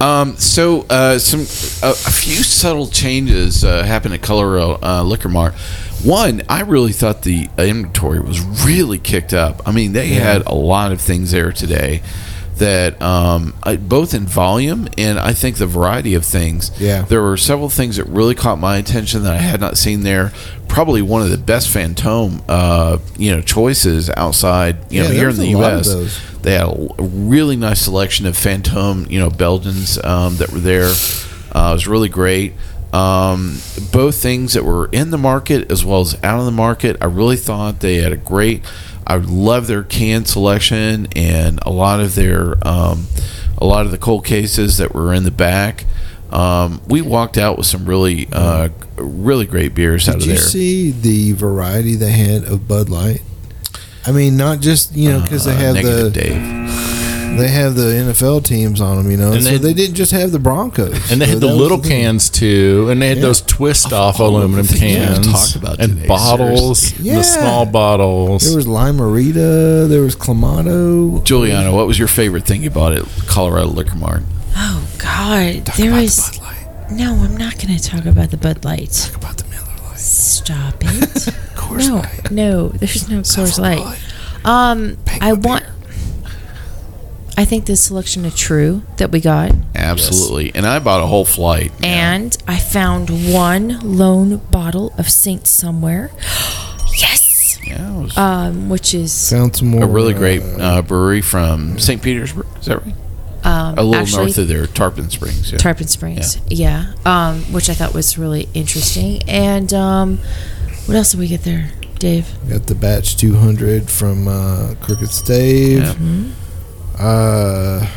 [0.02, 1.42] Um, so uh, some
[1.88, 5.54] a, a few subtle changes uh, happened at Colorado uh, Liquor Mart.
[6.04, 9.62] One, I really thought the inventory was really kicked up.
[9.68, 12.02] I mean, they had a lot of things there today
[12.60, 16.72] that um, I, both in volume and I think the variety of things.
[16.80, 17.04] Yeah.
[17.04, 20.32] there were several things that really caught my attention that I had not seen there.
[20.68, 25.38] Probably one of the best Fantome, uh, you know, choices outside, you know, here in
[25.38, 26.22] the a lot of U.S.
[26.42, 30.94] They had a, really nice selection of Fantome, you know, Belgians um, that were there.
[31.52, 32.54] Uh, it was really great.
[32.94, 33.60] Um,
[33.92, 36.96] both things that were in the market as well as out of the market.
[37.02, 38.64] I really thought they had a great.
[39.06, 43.08] I love their can selection and a lot of their um,
[43.58, 45.86] a lot of the cold cases that were in the back.
[46.32, 50.36] Um, we walked out with some really uh, really great beers out of there.
[50.36, 53.22] Did you see the variety they had of Bud Light?
[54.06, 56.97] I mean, not just you know because they Uh, have negative the Dave.
[57.36, 60.12] They have the NFL teams on them, you know, And so they- they, didn't just
[60.12, 61.92] have the Broncos, And they So had the that was little thing.
[61.92, 63.24] cans too, and they had Yeah.
[63.24, 67.06] those twist off all aluminum cans talked about and today, bottles, seriously.
[67.10, 67.18] Yeah.
[67.18, 68.44] the small bottles.
[68.44, 71.24] There was Limerita, there was Clamato.
[71.24, 74.24] Juliana, what was your favorite thing you bought at Colorado Liquor Mart?
[74.56, 76.32] Oh God, there was.
[76.90, 78.92] No, I'm not going to talk about the Bud Light.
[78.92, 80.00] Talk about the Miller Lite.
[80.00, 81.34] Stop it.
[81.56, 82.32] Coors no, Light.
[82.32, 83.80] no, there's no Coors Light.
[83.80, 84.00] Light.
[84.46, 85.64] Um, I want.
[85.64, 85.74] beer.
[87.40, 90.52] I think the selection of Trve that we got, Absolutely.
[90.56, 91.72] And I bought a whole flight.
[91.84, 96.10] and I found one lone bottle of Saint Somewhere.
[96.98, 97.60] yes.
[97.66, 99.84] Yeah, was Um, which is Found some more.
[99.84, 102.02] a really great uh, uh, brewery from St.
[102.02, 102.46] Petersburg.
[102.60, 102.96] Is that right?
[103.44, 105.52] um, A little actually, north of there, Tarpon Springs.
[105.52, 105.58] Yeah.
[105.58, 106.40] Tarpon Springs.
[106.48, 106.94] Yeah.
[107.06, 109.22] Um, which I thought was really interesting.
[109.28, 110.18] And um,
[110.86, 111.70] what else did we get there,
[112.00, 112.28] Dave?
[112.50, 115.84] got the batch 200 from uh, Crooked Stave.
[115.84, 115.94] Yeah.
[117.00, 117.88] Uh,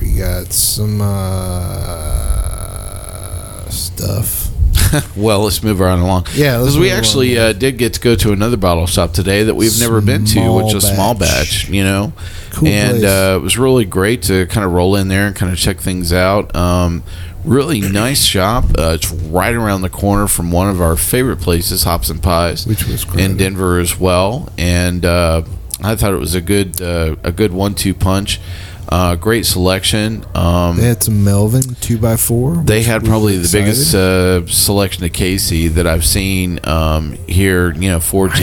[0.00, 1.08] we got some uh,
[3.70, 4.48] stuff.
[5.16, 6.26] Well, let's move right along.
[6.34, 9.54] Yeah, because we actually uh, did get to go to another bottle shop today that
[9.54, 11.66] we've never been to, which is small batch.
[11.70, 12.12] You know,
[12.50, 15.50] Cool and uh, it was really great to kind of roll in there and kind
[15.50, 16.54] of check things out.
[16.54, 17.04] Um,
[17.42, 18.64] really nice shop.
[18.78, 22.66] Uh, it's right around the corner from one of our favorite places, Hops and Pies,
[22.66, 23.18] Which was cool.
[23.18, 23.38] in.
[23.38, 24.52] Denver as well.
[24.58, 25.44] And uh,
[25.82, 28.40] I thought it was a good uh, a good one two punch.
[28.88, 30.22] Uh, great selection.
[30.34, 32.66] Um, They had some Melvin 2x4.
[32.66, 37.72] they had probably the biggest uh, selection of Casey that I've seen um, here.
[37.72, 38.34] You know, for know.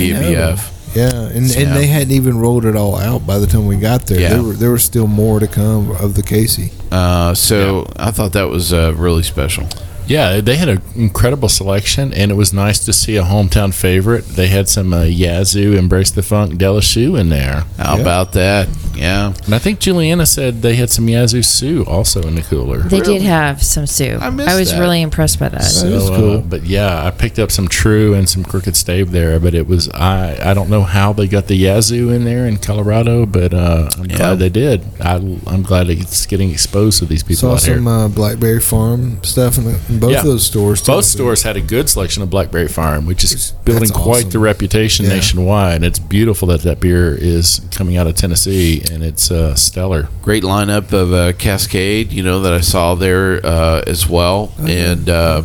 [0.96, 1.60] Yeah, and, Yeah.
[1.60, 4.20] and they hadn't even rolled it all out by the time we got there.
[4.20, 4.30] Yeah.
[4.30, 6.72] There were there was still more to come of the Casey.
[6.92, 9.68] Uh, so I thought that was uh, really special.
[10.10, 14.26] Yeah, they had an incredible selection, and it was nice to see a hometown favorite.
[14.26, 17.64] They had some uh, Yazoo Embrace the Funk Delashu in there.
[17.78, 18.02] How Yeah.
[18.02, 18.68] about that?
[18.96, 22.80] Yeah, And I think Juliana said they had some Yazoo Sue also in the cooler.
[22.80, 23.20] They Really?
[23.20, 24.18] did have some Sue.
[24.20, 24.80] I missed was that.
[24.82, 25.62] really impressed by that.
[25.62, 26.38] That is So, cool.
[26.40, 29.40] uh, but yeah, I picked up some Trve and some Crooked Stave there.
[29.40, 32.58] But it was I I don't know how they got the Yazoo in there in
[32.58, 34.18] Colorado, but uh, I'm Yeah.
[34.18, 34.82] glad they did.
[35.00, 35.14] I,
[35.48, 37.90] I'm glad it's getting exposed to these people Saw out some here.
[37.90, 40.20] uh, Blackberry Farm stuff in, the, in both Yeah.
[40.20, 40.82] of those stores.
[40.82, 40.92] too.
[40.94, 44.30] Both stores had a good selection of Blackberry Farm, which is building That's quite awesome.
[44.32, 45.14] the reputation Yeah.
[45.16, 45.84] nationwide.
[45.84, 50.08] It's beautiful that that beer is coming out of Tennessee, and it's uh, stellar.
[50.22, 52.12] great lineup of uh, Cascade.
[52.12, 55.44] You know that I saw there uh, as well, and uh,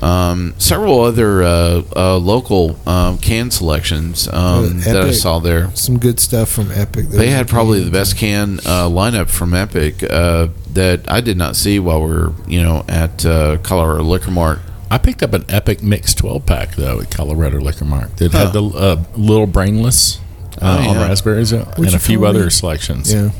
[0.00, 5.70] um, several other uh, uh, local um, can selections um, that I saw there.
[5.74, 7.08] Some good stuff from Epic.
[7.08, 11.56] They had probably the best can uh, lineup from Epic uh, that I did not
[11.56, 14.58] see while we were, you know, at uh, Colorado Liquor Mart.
[14.90, 18.20] I picked up an Epic Mix 12 pack though at Colorado Liquor Mart.
[18.20, 18.44] It Huh.
[18.46, 20.18] had the uh, little brainless
[20.60, 21.08] uh, Oh, on yeah.
[21.08, 23.12] raspberries uh, and a few other selections.
[23.12, 23.30] Yeah,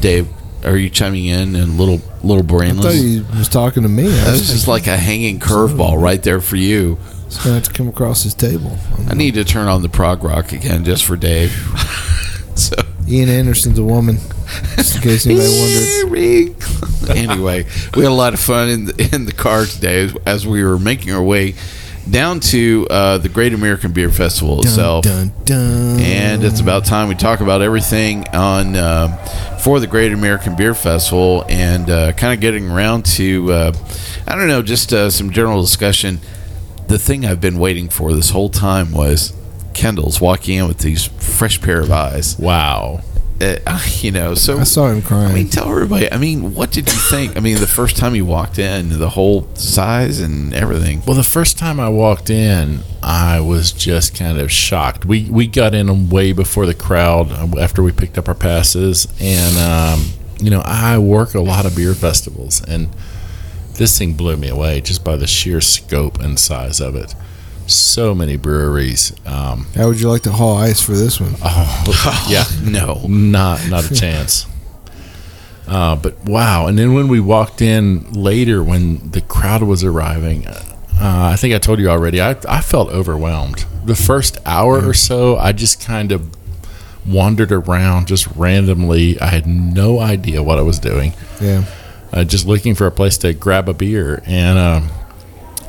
[0.00, 0.28] Dave,
[0.64, 2.94] are you chiming in and little little I thought brainless?
[2.94, 4.04] he was talking to me.
[4.06, 6.98] I That was was just like a hanging curveball right there for you.
[7.26, 8.76] It's gonna have to come across his table.
[9.08, 11.50] I need to turn on the prog rock again just for Dave.
[12.54, 12.76] so
[13.08, 14.16] Ian Anderson's a woman.
[14.76, 15.48] Just in case anybody
[16.54, 17.16] wondered.
[17.16, 20.46] anyway, we had a lot of fun in the, in the car today as, as
[20.46, 21.54] we were making our way
[22.10, 25.04] down to uh, the Great American Beer Festival itself.
[25.04, 26.00] Dun, dun, dun.
[26.00, 29.16] And it's about time we talk about everything on uh,
[29.62, 33.72] for the Great American Beer Festival and uh, kind of getting around to uh,
[34.26, 36.20] I don't know just uh, some general discussion.
[36.88, 39.32] The thing I've been waiting for this whole time was
[39.74, 42.38] Kendall's walking in with these fresh pair of eyes.
[42.38, 43.02] Wow.
[43.42, 45.32] Uh, you know, so I saw him crying.
[45.32, 46.10] I mean, tell everybody.
[46.12, 47.36] I mean, what did you think?
[47.36, 51.02] I mean, the first time you walked in, the whole size and everything.
[51.04, 55.04] Well, the first time I walked in, I was just kind of shocked.
[55.04, 59.08] We we got in way before the crowd uh, after we picked up our passes,
[59.20, 62.90] and um, you know I work a lot of beer festivals, and
[63.74, 67.14] this thing blew me away just by the sheer scope and size of it.
[67.66, 69.12] So many breweries.
[69.26, 71.34] Um, How would you like to haul ice for this one?
[71.42, 74.46] oh, yeah, No, not not a chance.
[75.66, 76.66] Uh, but wow!
[76.66, 80.60] And then when we walked in later, when the crowd was arriving, uh,
[81.00, 82.20] I think I told you already.
[82.20, 83.64] I I felt overwhelmed.
[83.84, 86.28] The first hour or so, I just kind of
[87.06, 89.20] wandered around just randomly.
[89.20, 91.14] I had no idea what I was doing.
[91.40, 91.64] Yeah.
[92.12, 94.90] Uh, just looking for a place to grab a beer, and um,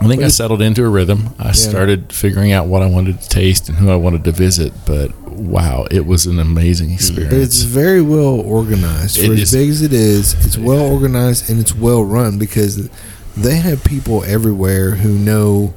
[0.03, 1.29] I think I settled into a rhythm.
[1.39, 4.73] I started figuring out what I wanted to taste and who I wanted to visit.
[4.85, 7.33] But wow, it was an amazing experience.
[7.33, 9.17] It's very well organized.
[9.17, 12.37] It For is- as big as it is, it's well organized and it's well run
[12.37, 12.89] because
[13.37, 15.73] they have people everywhere who know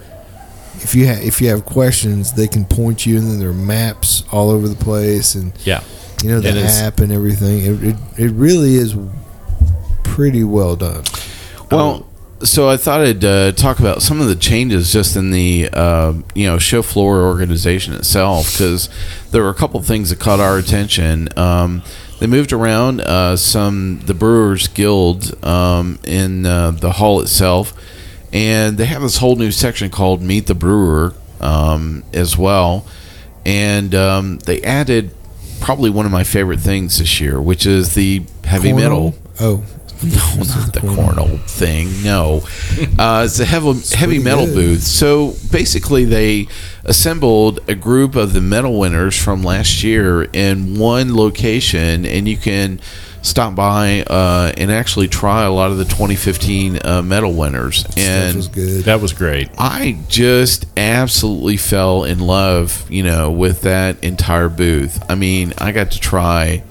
[0.83, 3.55] if you ha- if you have questions, they can point you, and then there are
[3.55, 5.81] maps all over the place, and Yeah.
[6.23, 6.79] you know the It is.
[6.81, 7.61] app and everything.
[7.65, 8.95] It, it it really is
[10.05, 11.03] pretty well done.
[11.71, 12.07] Well,
[12.47, 16.15] so I thought I'd uh, talk about some of the changes just in the uh,
[16.35, 18.89] you know show floor organization itself because
[19.31, 21.29] there were a couple things that caught our attention.
[21.37, 21.83] Um,
[22.19, 27.75] they moved around uh, some the Brewers Guild um, in uh, the hall itself,
[28.33, 32.87] and they have this whole new section called Meet the Brewer um, as well,
[33.45, 35.11] and um, they added
[35.61, 39.15] probably one of my favorite things this year, which is the heavy metal.
[39.41, 39.65] Oh,
[40.03, 42.03] No, not the cornhole thing.
[42.03, 42.43] No,
[42.99, 44.55] uh, it's a heavy, heavy metal good.
[44.55, 44.83] booth.
[44.83, 46.49] So basically, they
[46.85, 52.37] assembled a group of the medal winners from last year in one location, and you
[52.37, 52.81] can
[53.27, 57.85] stop by uh, and actually try a lot of the 2015 uh, medal winners.
[57.97, 58.85] And was good.
[58.85, 59.51] That was great.
[59.59, 65.03] I just absolutely fell in love, you know, with that entire booth.
[65.11, 66.63] I mean, I got to try.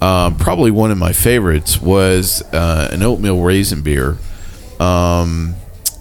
[0.00, 4.16] Um, probably one of my favorites was uh, an oatmeal raisin beer,
[4.78, 5.54] um,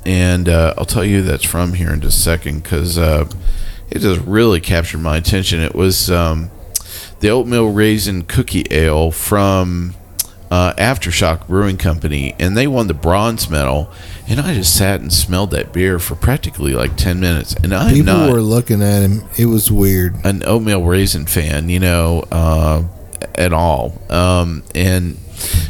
[0.05, 3.29] and uh, I'll tell you that's from here in just a second because uh,
[3.91, 5.59] it just really captured my attention.
[5.59, 6.49] It was um,
[7.19, 9.95] the oatmeal raisin cookie ale from
[10.49, 13.91] uh, Aftershock Brewing Company, and they won the bronze medal.
[14.29, 17.53] And I just sat and smelled that beer for practically like ten minutes.
[17.55, 19.23] And I'm People not were looking at him.
[19.37, 20.15] It was weird.
[20.23, 22.83] an oatmeal raisin fan, you know, uh,
[23.35, 24.01] at all.
[24.09, 25.17] Um, and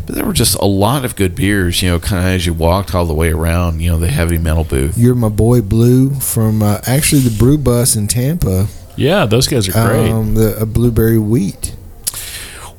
[0.06, 2.54] but there were just a lot of good beers, you know, kind of as you
[2.54, 4.98] walked all the way around, you know, the heavy metal booth.
[4.98, 8.68] You're my boy Blue from uh, actually the Brew Bus in Tampa.
[8.96, 10.12] Yeah, those guys are great.
[10.12, 11.76] Um, the uh, blueberry wheat.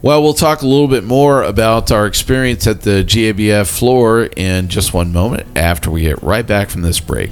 [0.02, 4.68] Well, we'll talk a little bit more about our experience at the GABF floor in
[4.68, 7.30] just one moment after we get right back from this break.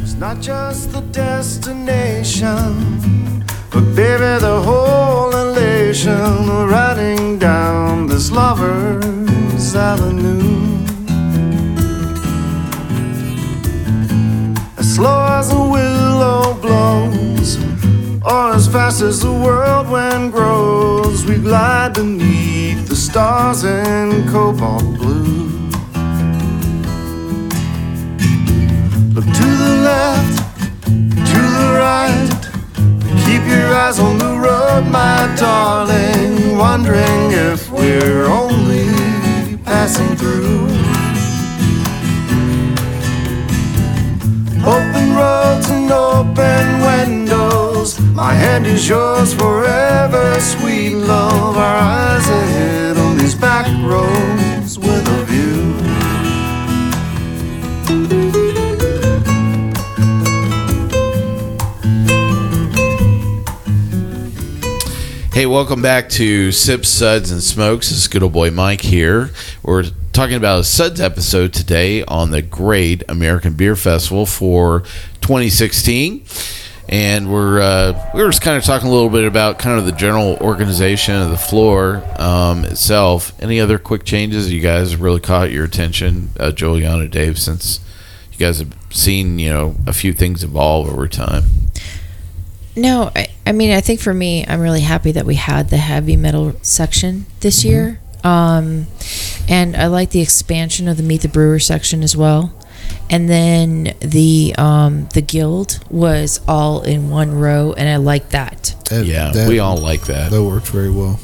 [0.00, 10.84] It's not just the destination, but baby, the whole elation riding down this lover's avenue.
[14.78, 17.58] As slow as a willow blows,
[18.24, 24.84] or as fast as the world wind grows, we glide beneath the stars in cobalt
[24.98, 25.48] blue.
[29.14, 30.38] Look to the left,
[30.84, 32.47] to the right.
[34.80, 36.56] The my darling.
[36.56, 38.86] Wondering if we're only
[39.64, 40.66] passing through.
[44.76, 47.98] Open roads and open windows.
[48.14, 51.56] My hand is yours forever, sweet love.
[51.56, 54.47] Our eyes ahead on these back roads
[65.38, 67.92] Hey, welcome back to Sips, Suds, and Smokes.
[67.92, 69.30] It's good old boy Mike here.
[69.62, 74.80] We're talking about a Suds episode today on the Great American Beer Festival for
[75.20, 76.24] 2016.
[76.88, 79.86] And we're uh, we were just kind of talking a little bit about kind of
[79.86, 83.32] the general organization of the floor um, itself.
[83.40, 87.78] Any other quick changes you guys really caught your attention, uh, Juliana, Dave, since
[88.32, 91.44] you guys have seen you know a few things evolve over time?
[92.78, 95.76] No, I, I mean, I think for me, I'm really happy that we had the
[95.78, 98.00] heavy metal section this year.
[98.24, 98.86] Um,
[99.48, 102.52] and I like the expansion of the Meet the Brewer section as well.
[103.10, 108.74] And then the um, the guild was all in one row, and I like that.
[108.90, 110.30] That- Yeah, that- we all like that.
[110.30, 111.18] That worked very well.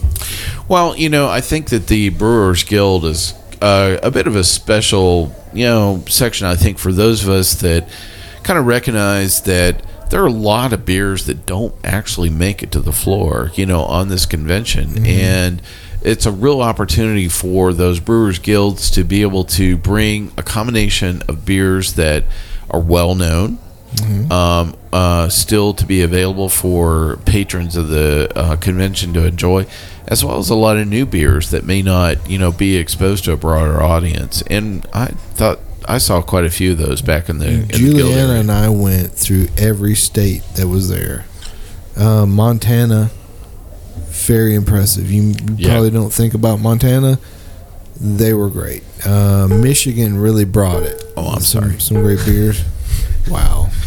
[0.66, 4.44] Well, you know, I think that the Brewers Guild is uh, a bit of a
[4.44, 6.46] special, you know, section.
[6.46, 7.88] I think for those of us that
[8.42, 12.70] kind of recognize that there are a lot of beers that don't actually make it
[12.72, 15.62] to the floor, you know, on this convention, and
[16.02, 21.22] it's a real opportunity for those brewers guilds to be able to bring a combination
[21.28, 22.24] of beers that
[22.70, 23.58] are well known
[24.30, 29.66] um, uh, still to be available for patrons of the uh, convention to enjoy,
[30.08, 33.24] as well as a lot of new beers that may not, you know, be exposed
[33.24, 34.42] to a broader audience.
[34.50, 37.72] And I thought I saw quite a few of those back in the, in the
[37.74, 38.40] Juliana area.
[38.40, 41.24] and I went through every state that was there.
[41.96, 43.10] Uh, Montana,
[44.08, 45.10] very impressive.
[45.10, 45.70] You, Yeah.
[45.70, 47.18] probably don't think about Montana.
[48.00, 48.82] They were great.
[49.06, 51.04] Uh, Michigan really brought it.
[51.16, 51.80] Oh, I'm some, sorry.
[51.80, 52.62] Some great beers.
[53.28, 53.68] Wow.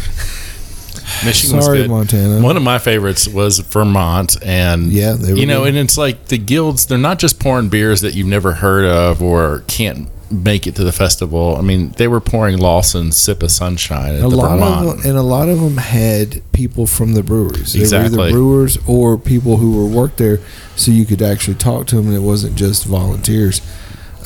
[1.24, 1.88] Michigan Sorry.
[1.88, 2.40] Montana.
[2.40, 5.70] One of my favorites was Vermont, and Yeah, they were you know, good.
[5.70, 6.86] and it's like the guilds.
[6.86, 10.84] They're not just pouring beers that you've never heard of or can't make it to
[10.84, 11.56] the festival.
[11.56, 14.86] I mean, they were pouring Lawson's Sip of Sunshine at a the lot Vermont.
[14.88, 17.72] of them, and a lot of them had people from the breweries.
[17.72, 18.22] They were Exactly.
[18.24, 20.40] either brewers or people who were worked there,
[20.76, 23.60] so you could actually talk to them, and it wasn't just volunteers.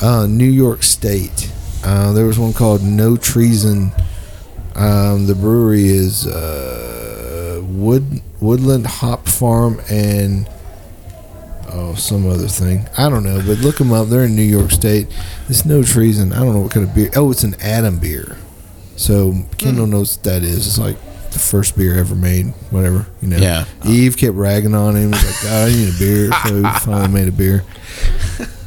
[0.01, 1.51] Uh, New York State,
[1.85, 3.91] uh, there was one called No Treason.
[4.75, 10.49] Um, the brewery is uh, Wood Woodland Hop Farm and
[11.73, 12.87] oh some other thing.
[12.97, 14.07] I don't know, but look them up.
[14.07, 15.07] They're in New York State.
[15.49, 16.31] It's No Treason.
[16.33, 17.09] I don't know what kind of beer.
[17.15, 18.37] Oh, it's an Adam beer.
[18.95, 20.67] So Kendall knows what that is.
[20.67, 20.97] It's like
[21.31, 22.47] the first beer ever made.
[22.69, 23.37] Whatever you know.
[23.37, 23.65] Yeah.
[23.85, 25.01] Eve kept ragging on him.
[25.03, 26.31] He was like, God, I need a beer.
[26.45, 27.63] So he finally made a beer.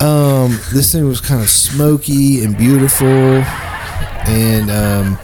[0.01, 5.19] Um, this thing was kind of smoky and beautiful, and um,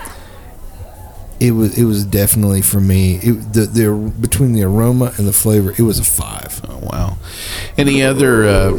[1.43, 3.17] it was it was definitely for me.
[3.17, 6.61] It, the the between the aroma and the flavor, it was a five.
[6.69, 7.19] Oh, wow.
[7.77, 8.45] Any other?
[8.45, 8.71] Uh,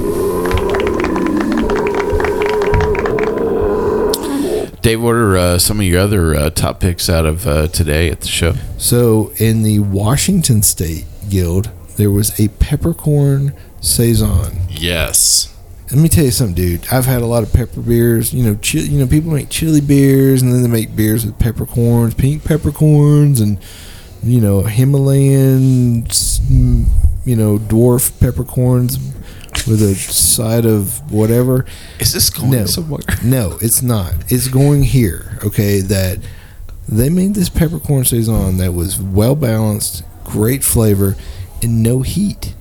[4.82, 8.10] Dave, what are uh, some of your other uh, top picks out of uh, today
[8.10, 8.54] at the show?
[8.78, 14.58] So in the Washington State Guild, there was a peppercorn saison.
[14.70, 15.53] yes,
[15.94, 16.88] Let me tell you something, dude.
[16.92, 18.34] I've had a lot of pepper beers.
[18.34, 21.38] You know, chi- you know, people make chili beers, and then they make beers with
[21.38, 23.60] peppercorns, pink peppercorns, and
[24.24, 26.86] you know, Himalayan, mm,
[27.26, 28.98] you know, dwarf peppercorns
[29.68, 31.64] with a side of whatever.
[32.00, 32.66] Is this going No.
[32.66, 33.02] somewhere?
[33.24, 34.14] No, it's not.
[34.30, 35.38] It's going here.
[35.46, 36.18] Okay, that
[36.90, 41.16] they made this peppercorn saison that was well balanced, great flavor,
[41.62, 42.56] and no heat.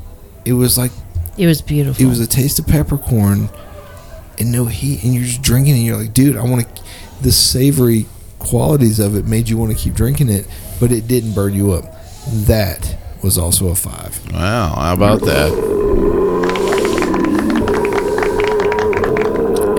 [0.44, 0.92] It was like
[1.38, 2.04] It was beautiful.
[2.04, 3.48] it was a taste of peppercorn
[4.38, 6.82] and no heat, and you're just drinking, it and you're like, dude, I want to.
[7.22, 8.06] The savory
[8.38, 10.46] qualities of it made you want to keep drinking it,
[10.80, 11.84] but it didn't burn you up.
[12.46, 14.20] That was also a five.
[14.32, 15.52] Wow, how about that?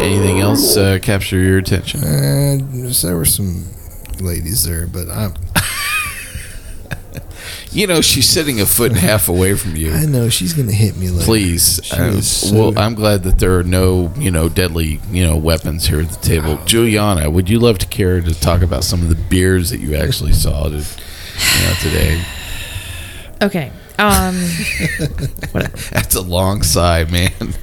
[0.02, 2.02] Anything else uh, capture your attention?
[2.04, 2.58] Uh,
[3.02, 3.66] there were some
[4.20, 5.32] ladies there, but I,
[7.74, 9.92] You know, she's sitting a foot and a half away from you.
[9.94, 11.26] I know she's gonna hit me later.
[11.26, 15.26] Please, She uh, so- well, I'm glad that there are no, you know, deadly, you
[15.26, 16.58] know, weapons here at the table.
[16.66, 19.96] Juliana, would you love to care to talk about some of the beers that you
[19.96, 22.24] actually saw to, you know, today?
[23.42, 23.72] okay.
[24.00, 24.36] Um,
[25.92, 27.32] That's a long sigh, man.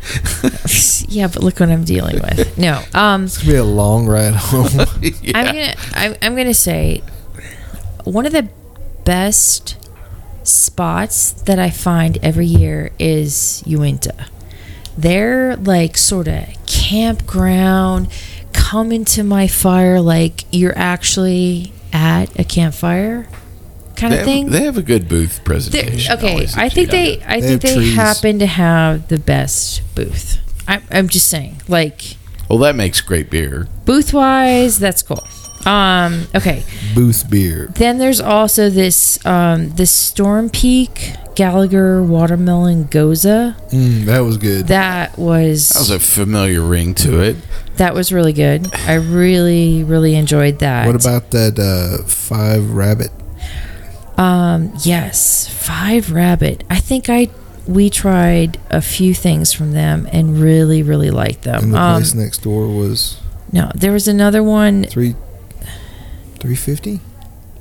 [1.09, 2.57] yeah, but look what I'm dealing with.
[2.57, 2.83] No.
[2.95, 4.69] Um, It's gonna be a long ride home.
[5.03, 5.33] Yeah.
[5.35, 7.03] I'm gonna I'm, I'm gonna say
[8.05, 8.49] one of the
[9.05, 9.77] best
[10.43, 14.27] spots that I find every year is Uinta.
[14.97, 18.09] They're like sort of campground.
[18.53, 23.29] Come into my fire like you're actually at a campfire
[23.97, 24.51] kind they, of have, thing.
[24.51, 26.13] they have a good booth They're- presentation.
[26.19, 27.31] okay, I think they Uinta.
[27.31, 27.95] I think they trees.
[27.95, 30.39] happen to have the best booth.
[30.69, 32.17] I, I'm just saying, like
[32.49, 33.69] Well, that makes great beer.
[33.85, 35.27] booth wise, that's cool.
[35.67, 36.65] Um, okay.
[36.95, 37.69] Booth beer.
[37.75, 43.25] Then there's also this um, this Storm Peak Gallagher watermelon gose.
[43.71, 44.67] Mm, that was good.
[44.69, 47.37] That was That was a familiar ring to it.
[47.77, 48.73] that was really good.
[48.87, 50.87] I really really enjoyed that.
[50.87, 53.11] what about that uh, five rabbit?
[54.19, 56.65] um yes, Five Rabbit.
[56.69, 57.29] I think I
[57.67, 61.65] we tried a few things from them and really really liked them.
[61.65, 63.19] And the Um, place next door was
[63.53, 64.85] no, there was another one.
[64.85, 65.15] three
[66.41, 67.01] three fifty.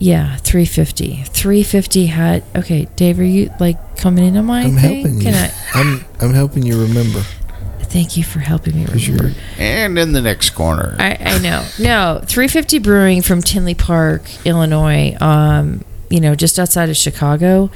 [0.02, 1.24] Yeah, 350.
[1.26, 5.04] 350 had okay, Dave, are you like coming in on my I'm thing?
[5.04, 5.24] helping you.
[5.24, 7.22] Can I I'm I'm helping you remember.
[7.82, 9.34] thank you for helping me remember?
[9.58, 10.96] And in the next corner.
[11.00, 11.66] I, I know.
[11.80, 17.70] No, 350 Brewing from Tinley Park, Illinois, um, you know, just outside of Chicago.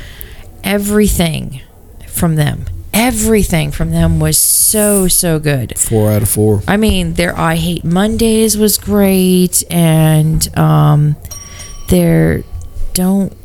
[0.63, 1.61] Everything
[2.07, 5.77] from them, everything from them was so, so good.
[5.77, 6.61] four out of four.
[6.67, 11.15] I mean, their I Hate Mondays was great, and um,
[11.89, 12.43] their
[12.93, 13.35] Don't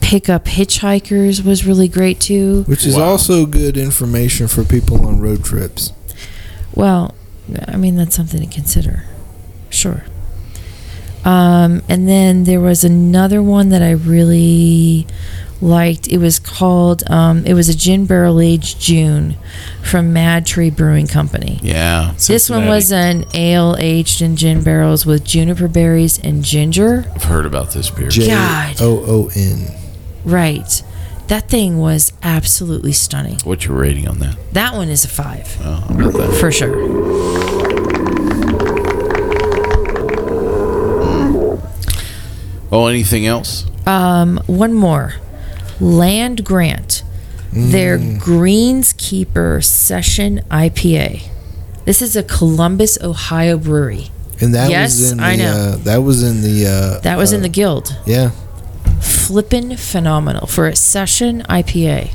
[0.00, 2.62] Pick Up Hitchhikers was really great too.
[2.64, 3.04] Which is Wow.
[3.04, 5.92] also good information for people on road trips.
[6.74, 7.14] Well,
[7.68, 9.04] I mean, that's something to consider.
[9.70, 10.04] Sure.
[11.24, 15.06] Um, and then there was another one that I really
[15.64, 16.06] liked.
[16.08, 19.36] It was called, um, it was a gin barrel aged June
[19.82, 21.58] from Mad Tree Brewing Company.
[21.62, 22.14] yeah.
[22.26, 27.04] This one was an ale aged in gin barrels with juniper berries and ginger.
[27.14, 28.08] I've heard about this beer.
[28.08, 28.76] J God.
[28.80, 29.66] O O N.
[30.24, 30.82] Right.
[31.28, 33.38] That thing was absolutely stunning.
[33.44, 34.36] What's your rating on that?
[34.52, 36.36] That one is a five, Oh, how about that?
[36.38, 37.84] for sure.
[42.72, 43.66] Oh, anything else?
[43.86, 45.14] Um, one more.
[45.80, 47.02] Land Grant.
[47.52, 51.22] Their Greenskeeper Session IPA.
[51.84, 54.10] This is a Columbus, Ohio brewery.
[54.40, 55.52] And that Yes, was in the I know.
[55.52, 57.96] Uh, that was in the uh, That was in uh, the guild.
[58.06, 58.30] yeah.
[59.00, 62.10] Flippin' phenomenal for a session IPA.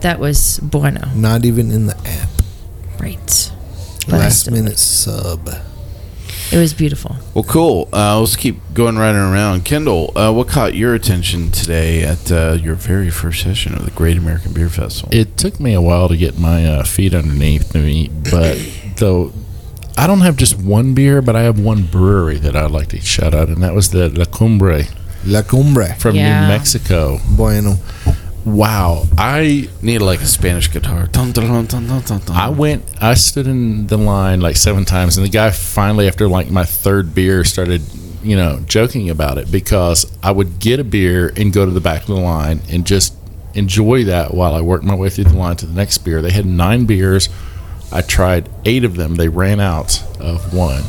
[0.00, 1.08] That was bueno.
[1.14, 2.28] Not even in the app.
[3.00, 3.52] Right.
[4.08, 5.48] But Last minute sub.
[6.52, 7.16] It was beautiful.
[7.34, 7.88] Well, cool.
[7.92, 9.64] Uh, let's keep going right around.
[9.64, 13.90] Kendall, uh, what caught your attention today at uh, your very first session of the
[13.92, 15.08] Great American Beer Festival?
[15.12, 18.58] It took me a while to get my uh, feet underneath me, but
[18.96, 19.32] though
[19.96, 23.00] I don't have just one beer, but I have one brewery that I'd like to
[23.00, 24.84] shout out, and that was the La Cumbre
[25.24, 25.94] La Cumbre.
[25.94, 26.42] from Yeah.
[26.42, 27.18] New Mexico.
[27.36, 27.76] Bueno.
[28.44, 31.06] Wow, I Need like a Spanish guitar.
[31.06, 32.22] Dun, dun, dun.
[32.30, 36.26] I went, I stood in the line like seven times, and the guy finally, after
[36.26, 37.82] like my third beer, started,
[38.22, 41.80] you know, joking about it because I would get a beer and go to the
[41.80, 43.14] back of the line and just
[43.54, 46.22] enjoy that while I worked my way through the line to the next beer.
[46.22, 47.28] They had nine beers.
[47.92, 49.16] I tried eight of them.
[49.16, 50.82] They ran out of one.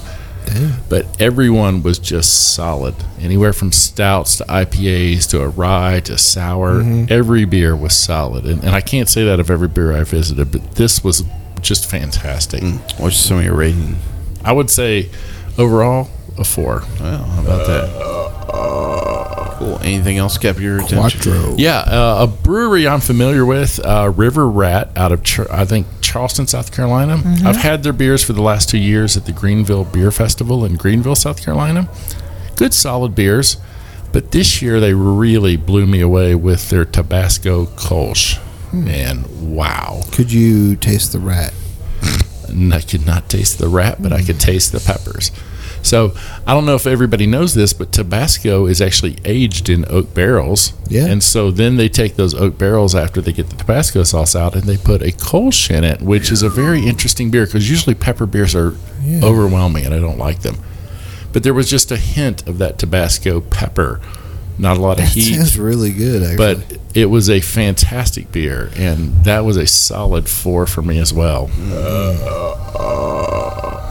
[0.89, 2.95] But everyone was just solid.
[3.19, 6.81] Anywhere from stouts to IPAs to a rye to sour.
[6.81, 7.11] Mm-hmm.
[7.11, 8.45] Every beer was solid.
[8.45, 11.23] And, and I can't say that of every beer I visited, but this was
[11.61, 12.61] just fantastic.
[12.61, 12.99] Mm.
[12.99, 13.97] What's some of your rating?
[14.43, 15.09] I would say
[15.57, 16.83] overall, a four.
[16.99, 18.13] Well, how about that?
[19.59, 19.79] Cool.
[19.83, 20.97] Anything else kept your attention?
[20.99, 21.55] Quattro.
[21.57, 25.85] Yeah, uh, a brewery I'm familiar with, uh, River Rat, out of Char- I think
[26.01, 27.21] Charleston, South Carolina.
[27.45, 30.75] I've had their beers for the last two years at the Greenville Beer Festival in
[30.75, 31.87] Greenville, South Carolina.
[32.55, 33.57] Good, solid beers,
[34.11, 38.39] but this year they really blew me away with their Tabasco Kolsch.
[38.73, 41.53] And wow, Could you taste the rat?
[42.71, 45.31] I could not taste the rat, but I could taste the peppers.
[45.83, 46.13] So
[46.47, 50.73] I don't know if everybody knows this, but Tabasco is actually aged in oak barrels.
[50.87, 51.05] Yeah.
[51.05, 54.55] And so then they take those oak barrels after they get the Tabasco sauce out,
[54.55, 57.93] and they put a Kolsch in it, which is a very interesting beer because usually
[57.95, 58.75] pepper beers are
[59.05, 59.21] Yeah.
[59.23, 60.55] overwhelming, and I don't like them.
[61.33, 63.99] But there was just a hint of that Tabasco pepper,
[64.57, 66.37] not a lot of That heat sounds really good, actually.
[66.55, 71.11] but it was a fantastic beer, and that was a solid four for me as
[71.11, 71.49] well.
[71.69, 73.89] Uh, uh,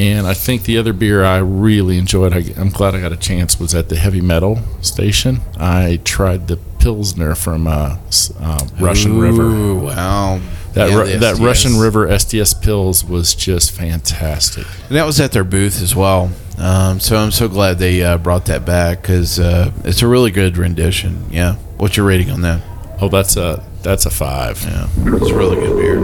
[0.00, 3.18] And I think the other beer I really enjoyed, I, I'm glad I got a
[3.18, 5.40] chance, was at the heavy metal station.
[5.58, 7.98] I tried the Pilsner from uh,
[8.40, 9.74] uh, Russian River.
[9.74, 10.40] Wow.
[10.72, 14.66] That, Yeah, Ru- that Russian River STS Pils was just fantastic.
[14.88, 16.30] And that was at their booth as well.
[16.56, 20.30] Um, so I'm so glad they uh, brought that back because uh, it's a really
[20.30, 21.26] good rendition.
[21.30, 21.56] Yeah.
[21.76, 22.62] What's your rating on that?
[23.02, 24.62] Oh, that's a that's a five.
[24.62, 26.00] Yeah, it's a really good beer.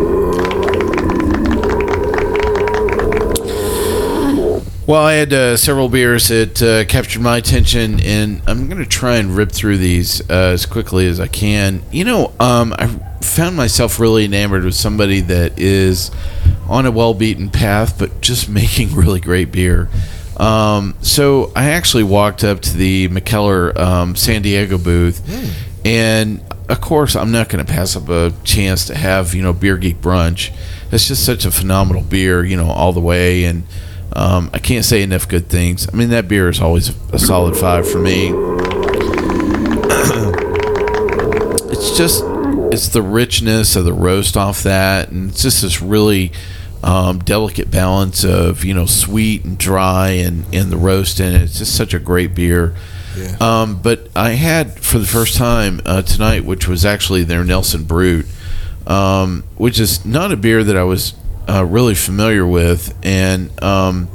[4.87, 8.89] Well, I had uh, several beers that uh, captured my attention, and I'm going to
[8.89, 11.83] try and rip through these uh, as quickly as I can.
[11.91, 12.87] You know, um, I
[13.21, 16.13] found myself really enamored with somebody that is
[16.69, 19.89] on a well beaten path, but just making really great beer.
[20.37, 25.21] Um, so I actually walked up to the Mikkeller um, San Diego booth,
[25.85, 29.53] and of course, I'm not going to pass up a chance to have you know
[29.53, 30.55] Beer Geek Brunch.
[30.93, 33.65] It's just such a phenomenal beer, you know, all the way, and
[34.17, 35.87] um, I can't say enough good things.
[35.93, 38.29] I mean, that beer is always a solid five for me.
[41.71, 42.25] it's just
[42.73, 46.33] it's the richness of the roast off that, and it's just this really
[46.83, 51.43] um, delicate balance of you know sweet and dry and and the roast in it.
[51.43, 52.75] It's just such a great beer.
[53.19, 53.37] Yeah.
[53.39, 57.85] Um, but I had for the first time uh, tonight, which was actually their Nelson
[57.85, 58.27] Brute,
[58.87, 61.13] um, which is not a beer that I was
[61.49, 64.09] uh, really familiar with, and um,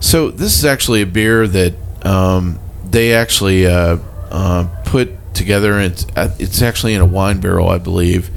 [0.00, 3.98] so this is actually a beer that um, they actually uh,
[4.30, 5.80] uh, put together.
[5.80, 8.30] It's, uh, it's actually in a wine barrel, I believe,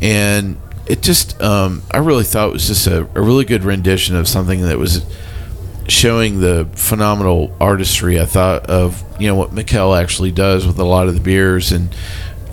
[0.00, 4.16] and it just um, I really thought it was just a, a really good rendition
[4.16, 5.04] of something that was
[5.88, 10.84] showing the phenomenal artistry I thought of you know what Mikkel actually does with a
[10.84, 11.72] lot of the beers.
[11.72, 11.94] And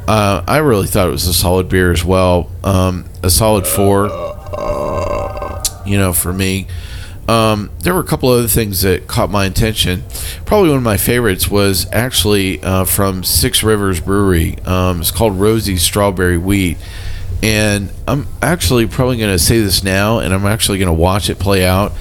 [0.07, 2.51] uh, I really thought it was a solid beer as well.
[2.63, 4.07] Um, a solid four
[5.89, 6.67] you know for me.
[7.27, 10.03] Um, there were a couple other things that caught my attention.
[10.45, 14.57] Probably one of my favorites was actually uh, from Six Rivers Brewery.
[14.65, 16.79] Um, it's called Rosie's Strawberry Wheat.
[17.43, 21.29] And I'm actually probably going to say this now and I'm actually going to watch
[21.29, 21.91] it play out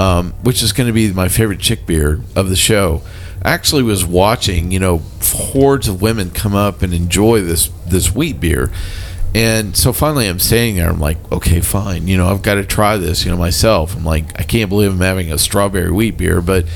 [0.00, 3.02] um, which is going to be my favorite chick beer of the show.
[3.42, 8.14] I actually was watching, you know, hordes of women come up and enjoy this this
[8.14, 8.70] wheat beer,
[9.34, 10.88] and so finally I'm standing there.
[10.88, 13.96] I'm like, okay, fine, you know, I've got to try this, you know, myself.
[13.96, 16.66] I'm like, I can't believe I'm having a strawberry wheat beer, but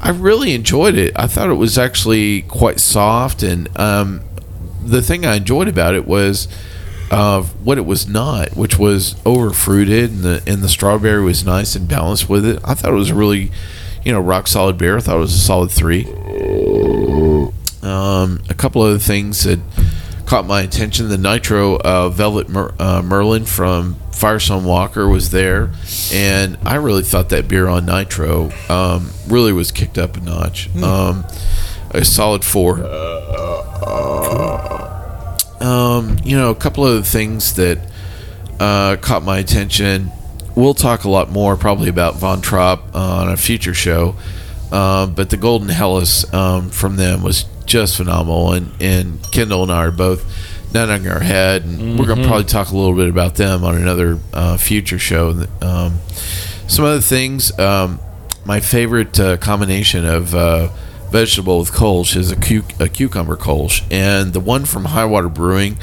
[0.00, 1.12] I really enjoyed it.
[1.16, 4.20] I thought it was actually quite soft, and um,
[4.84, 6.48] the thing I enjoyed about it was
[7.10, 11.44] uh, what it was not, which was over fruited, and the and the strawberry was
[11.44, 12.60] nice and balanced with it.
[12.64, 13.50] I thought it was really,
[14.04, 14.98] you know, rock solid beer.
[14.98, 16.04] I thought it was a solid three.
[17.82, 19.60] Um, a couple other things that
[20.26, 25.70] caught my attention: the Nitro uh, Velvet Mer- uh, Merlin from Firestone Walker was there,
[26.12, 30.74] and I really thought that beer on Nitro um, really was kicked up a notch.
[30.76, 31.24] Um,
[31.90, 32.84] a solid four.
[35.60, 37.78] Um, you know, a couple of the things that
[38.60, 40.10] uh, caught my attention.
[40.54, 44.16] We'll talk a lot more probably about Von Trapp on a future show,
[44.72, 49.72] um, but the Golden Helles um, from them was just phenomenal, and and Kendall and
[49.72, 50.24] I are both
[50.72, 53.76] nodding our head, and we're going to probably talk a little bit about them on
[53.76, 55.46] another uh, future show.
[55.60, 55.98] Um,
[56.68, 57.56] some other things.
[57.58, 58.00] Um,
[58.44, 60.68] my favorite uh, combination of uh,
[61.10, 65.78] vegetable with Kolsch is a, cu- a cucumber Kolsch, and the one from Highwater Brewing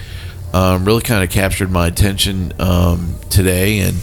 [0.54, 3.98] um, really kind of captured my attention um, today, and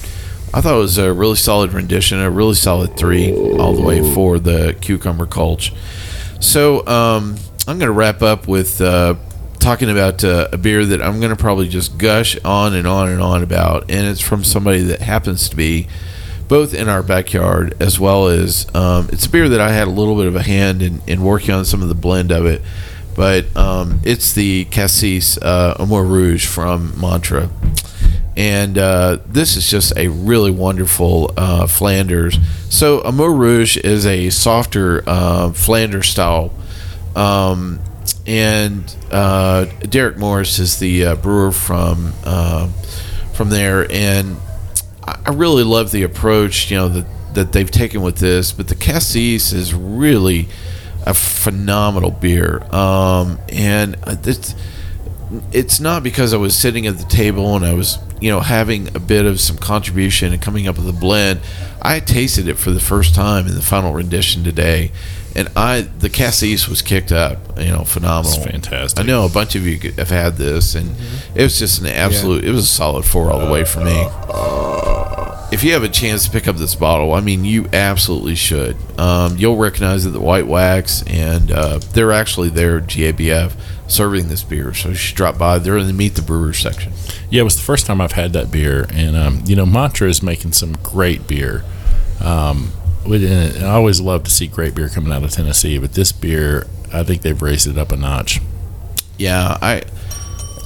[0.53, 4.03] I thought it was a really solid rendition, a really solid three all the way
[4.15, 5.73] for the cucumber Kolsch.
[6.41, 7.37] So um,
[7.71, 9.15] I'm going to wrap up with uh,
[9.61, 13.09] talking about uh, a beer that I'm going to probably just gush on and on
[13.09, 15.87] and on about, and it's from somebody that happens to be
[16.49, 19.91] both in our backyard as well as um, it's a beer that I had a
[19.93, 22.61] little bit of a hand in, in working on some of the blend of it.
[23.15, 27.51] But um, it's the Cassis uh, Amour Rouge from Mantra.
[28.37, 32.37] And uh, this is just a really wonderful uh, Flanders.
[32.69, 36.53] So, Amour Rouge is a softer uh, Flanders style.
[37.17, 37.81] Um,
[38.27, 42.69] and uh, Derek Morris is the uh, brewer from uh,
[43.33, 43.91] from there.
[43.91, 44.37] And
[45.03, 48.53] I really love the approach, you know, that that they've taken with this.
[48.53, 50.49] But the Cassis is really
[51.07, 54.55] a phenomenal beer, um, and uh, it's
[55.53, 58.95] it's not because I was sitting at the table and I was, you know, having
[58.97, 61.41] a bit of some contribution and coming up with a blend.
[61.81, 64.91] I tasted it for the first time in the final rendition today,
[65.35, 68.33] and I the Cassis was kicked up, you know, phenomenal.
[68.37, 69.01] It's fantastic.
[69.01, 70.95] I know a bunch of you have had this, and
[71.35, 72.45] it was just an absolute.
[72.45, 74.07] It was a solid four all the way for me
[75.53, 78.77] if you have a chance to pick up this bottle, I mean, you absolutely should.
[78.99, 83.53] Um, you'll recognize it, the white wax, and uh, they're actually there GABF
[83.89, 84.73] serving this beer.
[84.75, 85.59] So you should drop by.
[85.59, 86.93] They're in the Meet the Brewers section.
[87.31, 90.09] Yeah, it was the first time I've had that beer, and um, you know, Mantra
[90.09, 91.65] is making some great beer.
[92.21, 95.95] Um, with- and I always love to see great beer coming out of Tennessee, but
[95.95, 98.41] this beer, I think they've raised it up a notch.
[99.19, 99.83] Yeah, I.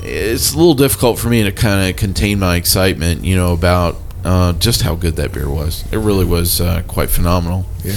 [0.06, 3.96] It's a little difficult for me to kind of contain my excitement, you know, about
[4.22, 5.84] uh, just how good that beer was.
[5.92, 7.64] It really was uh, quite phenomenal.
[7.82, 7.94] Yeah.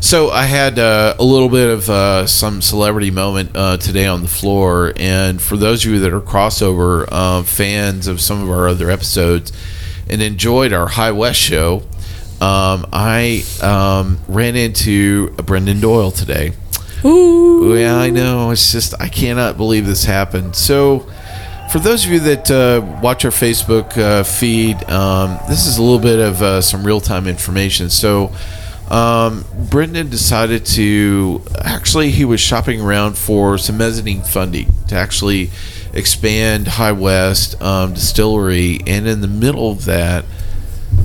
[0.00, 4.22] So I had uh, a little bit of uh, some celebrity moment uh, today on
[4.22, 8.50] the floor, and for those of you that are crossover uh, fans of some of
[8.50, 9.52] our other episodes
[10.08, 11.84] and enjoyed our High West show,
[12.42, 16.52] um, I um, ran into Brendan Doyle today.
[17.04, 17.76] Ooh.
[17.76, 18.50] Yeah, I know.
[18.50, 20.56] It's just I cannot believe this happened.
[20.56, 21.06] So.
[21.70, 25.82] For those of you that uh, watch our Facebook uh, feed, um, this is a
[25.82, 27.88] little bit of uh, some real time information.
[27.88, 28.30] So,
[28.90, 35.48] um, Brendan decided to actually, he was shopping around for some mezzanine funding to actually
[35.94, 38.80] expand High West um, Distillery.
[38.86, 40.26] And in the middle of that,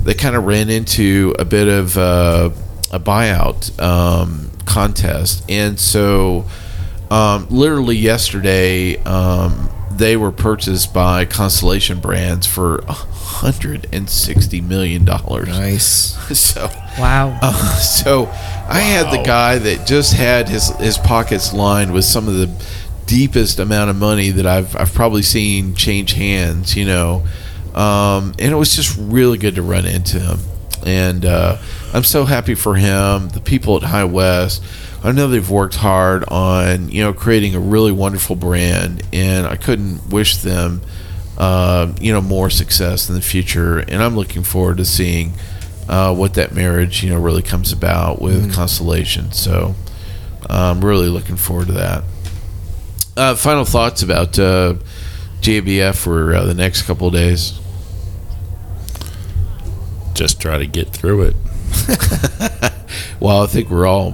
[0.04, 2.50] they kind of ran into a bit of uh,
[2.92, 5.44] a buyout um, contest.
[5.50, 6.46] And so,
[7.12, 15.06] um, literally yesterday, um, they were purchased by Constellation Brands for $160 million.
[15.06, 16.16] Nice.
[16.36, 16.70] So,
[17.00, 17.40] Wow.
[17.42, 18.26] uh, so
[18.68, 22.50] I had the guy that just had his his pockets lined with some of the
[23.06, 27.24] deepest amount of money that I've I've probably seen change hands, you know,
[27.78, 30.40] um, and it was just really good to run into him,
[30.86, 31.58] and uh,
[31.94, 33.30] I'm so happy for him.
[33.30, 34.64] The people at High West,
[35.04, 39.56] I know they've worked hard on you know creating a really wonderful brand, and I
[39.56, 40.82] couldn't wish them.
[41.38, 45.34] Uh, you know more success in the future, and I'm looking forward to seeing
[45.88, 49.32] uh, what that marriage, you know, really comes about with Constellation.
[49.32, 49.76] So
[50.50, 52.04] I'm really looking forward to that.
[53.16, 54.76] Uh, final thoughts about uh,
[55.42, 57.60] GABF for uh, the next couple of days.
[60.18, 61.36] Just try to get through it.
[63.20, 64.12] Well, I think we're all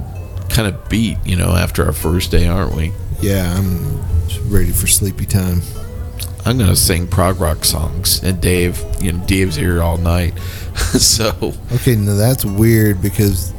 [0.49, 2.93] kind of beat, you know, after our first day, aren't we?
[3.21, 4.01] Yeah, I'm
[4.49, 5.61] ready for sleepy time.
[6.45, 10.37] I'm gonna sing prog rock songs, and Dave, you know, Dave's here all night.
[10.77, 13.53] so Okay, now that's weird because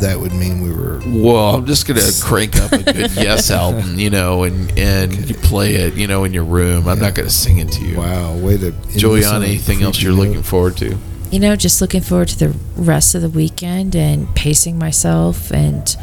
[0.00, 1.00] that would mean we were.
[1.06, 5.34] Well, I'm just gonna crank up a good Yes album, you know, and and you
[5.34, 6.88] play it, you know, in your room.
[6.88, 7.98] I'm not gonna sing it to you.
[7.98, 8.66] Wow, way to.
[8.66, 10.26] end on anything else you're note.
[10.28, 10.98] looking forward to?
[11.30, 15.96] You know, just looking forward to the rest of the weekend and pacing myself and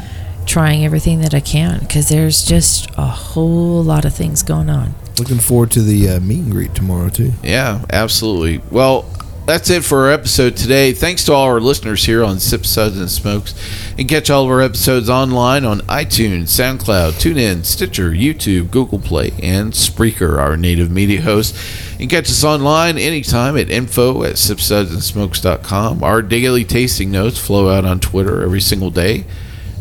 [0.46, 4.96] trying everything that I can because there's just a whole lot of things going on.
[5.20, 7.34] Looking forward to the uh, meet and greet tomorrow too.
[7.44, 8.62] Yeah, absolutely.
[8.72, 9.06] Well,
[9.48, 10.92] that's it for our episode today.
[10.92, 13.56] Thanks to all our listeners here on Sip Suds and Smokes.
[13.98, 19.32] And catch all of our episodes online on iTunes, SoundCloud, TuneIn, Stitcher, YouTube, Google Play,
[19.42, 21.56] and Spreaker, our native media host.
[21.98, 26.04] And catch us online anytime at info at sipsudsandsmokes.com.
[26.04, 29.24] Our daily tasting notes flow out on Twitter every single day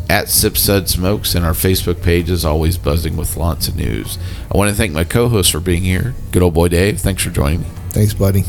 [0.09, 4.17] at Sip Sud Smokes, and our Facebook page is always buzzing with lots of news.
[4.49, 6.15] I want to thank my co hosts for being here.
[6.31, 7.67] Good old boy Dave, thanks for joining me.
[7.89, 8.45] Thanks, buddy.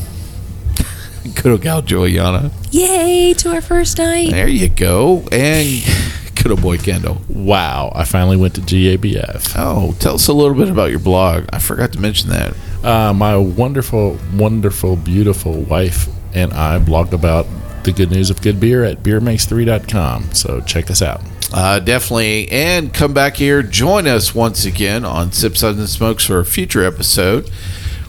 [1.35, 2.51] Good old gal Juliana.
[2.71, 4.31] Yay to our first night.
[4.31, 5.27] There you go.
[5.31, 5.83] And
[6.35, 7.21] good old boy Kendall.
[7.27, 9.53] Wow, I finally went to GABF.
[9.57, 11.45] Oh, tell us a little bit about your blog.
[11.51, 12.55] I forgot to mention that.
[12.83, 17.45] Uh, my wonderful, wonderful, beautiful wife and I blog about
[17.83, 20.33] the good news of good beer at beermakes3.com.
[20.33, 21.21] So check us out.
[21.51, 22.49] Uh, definitely.
[22.51, 23.63] And come back here.
[23.63, 27.49] Join us once again on Sip Suds and Smokes for a future episode.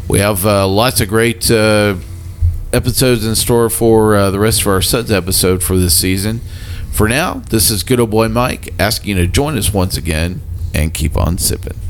[0.08, 1.96] We have uh, lots of great uh,
[2.72, 6.40] episodes in store for uh, the rest of our Suds episode for this season.
[6.92, 10.42] For now, this is good old boy Mike asking you to join us once again
[10.74, 11.89] and keep on sipping.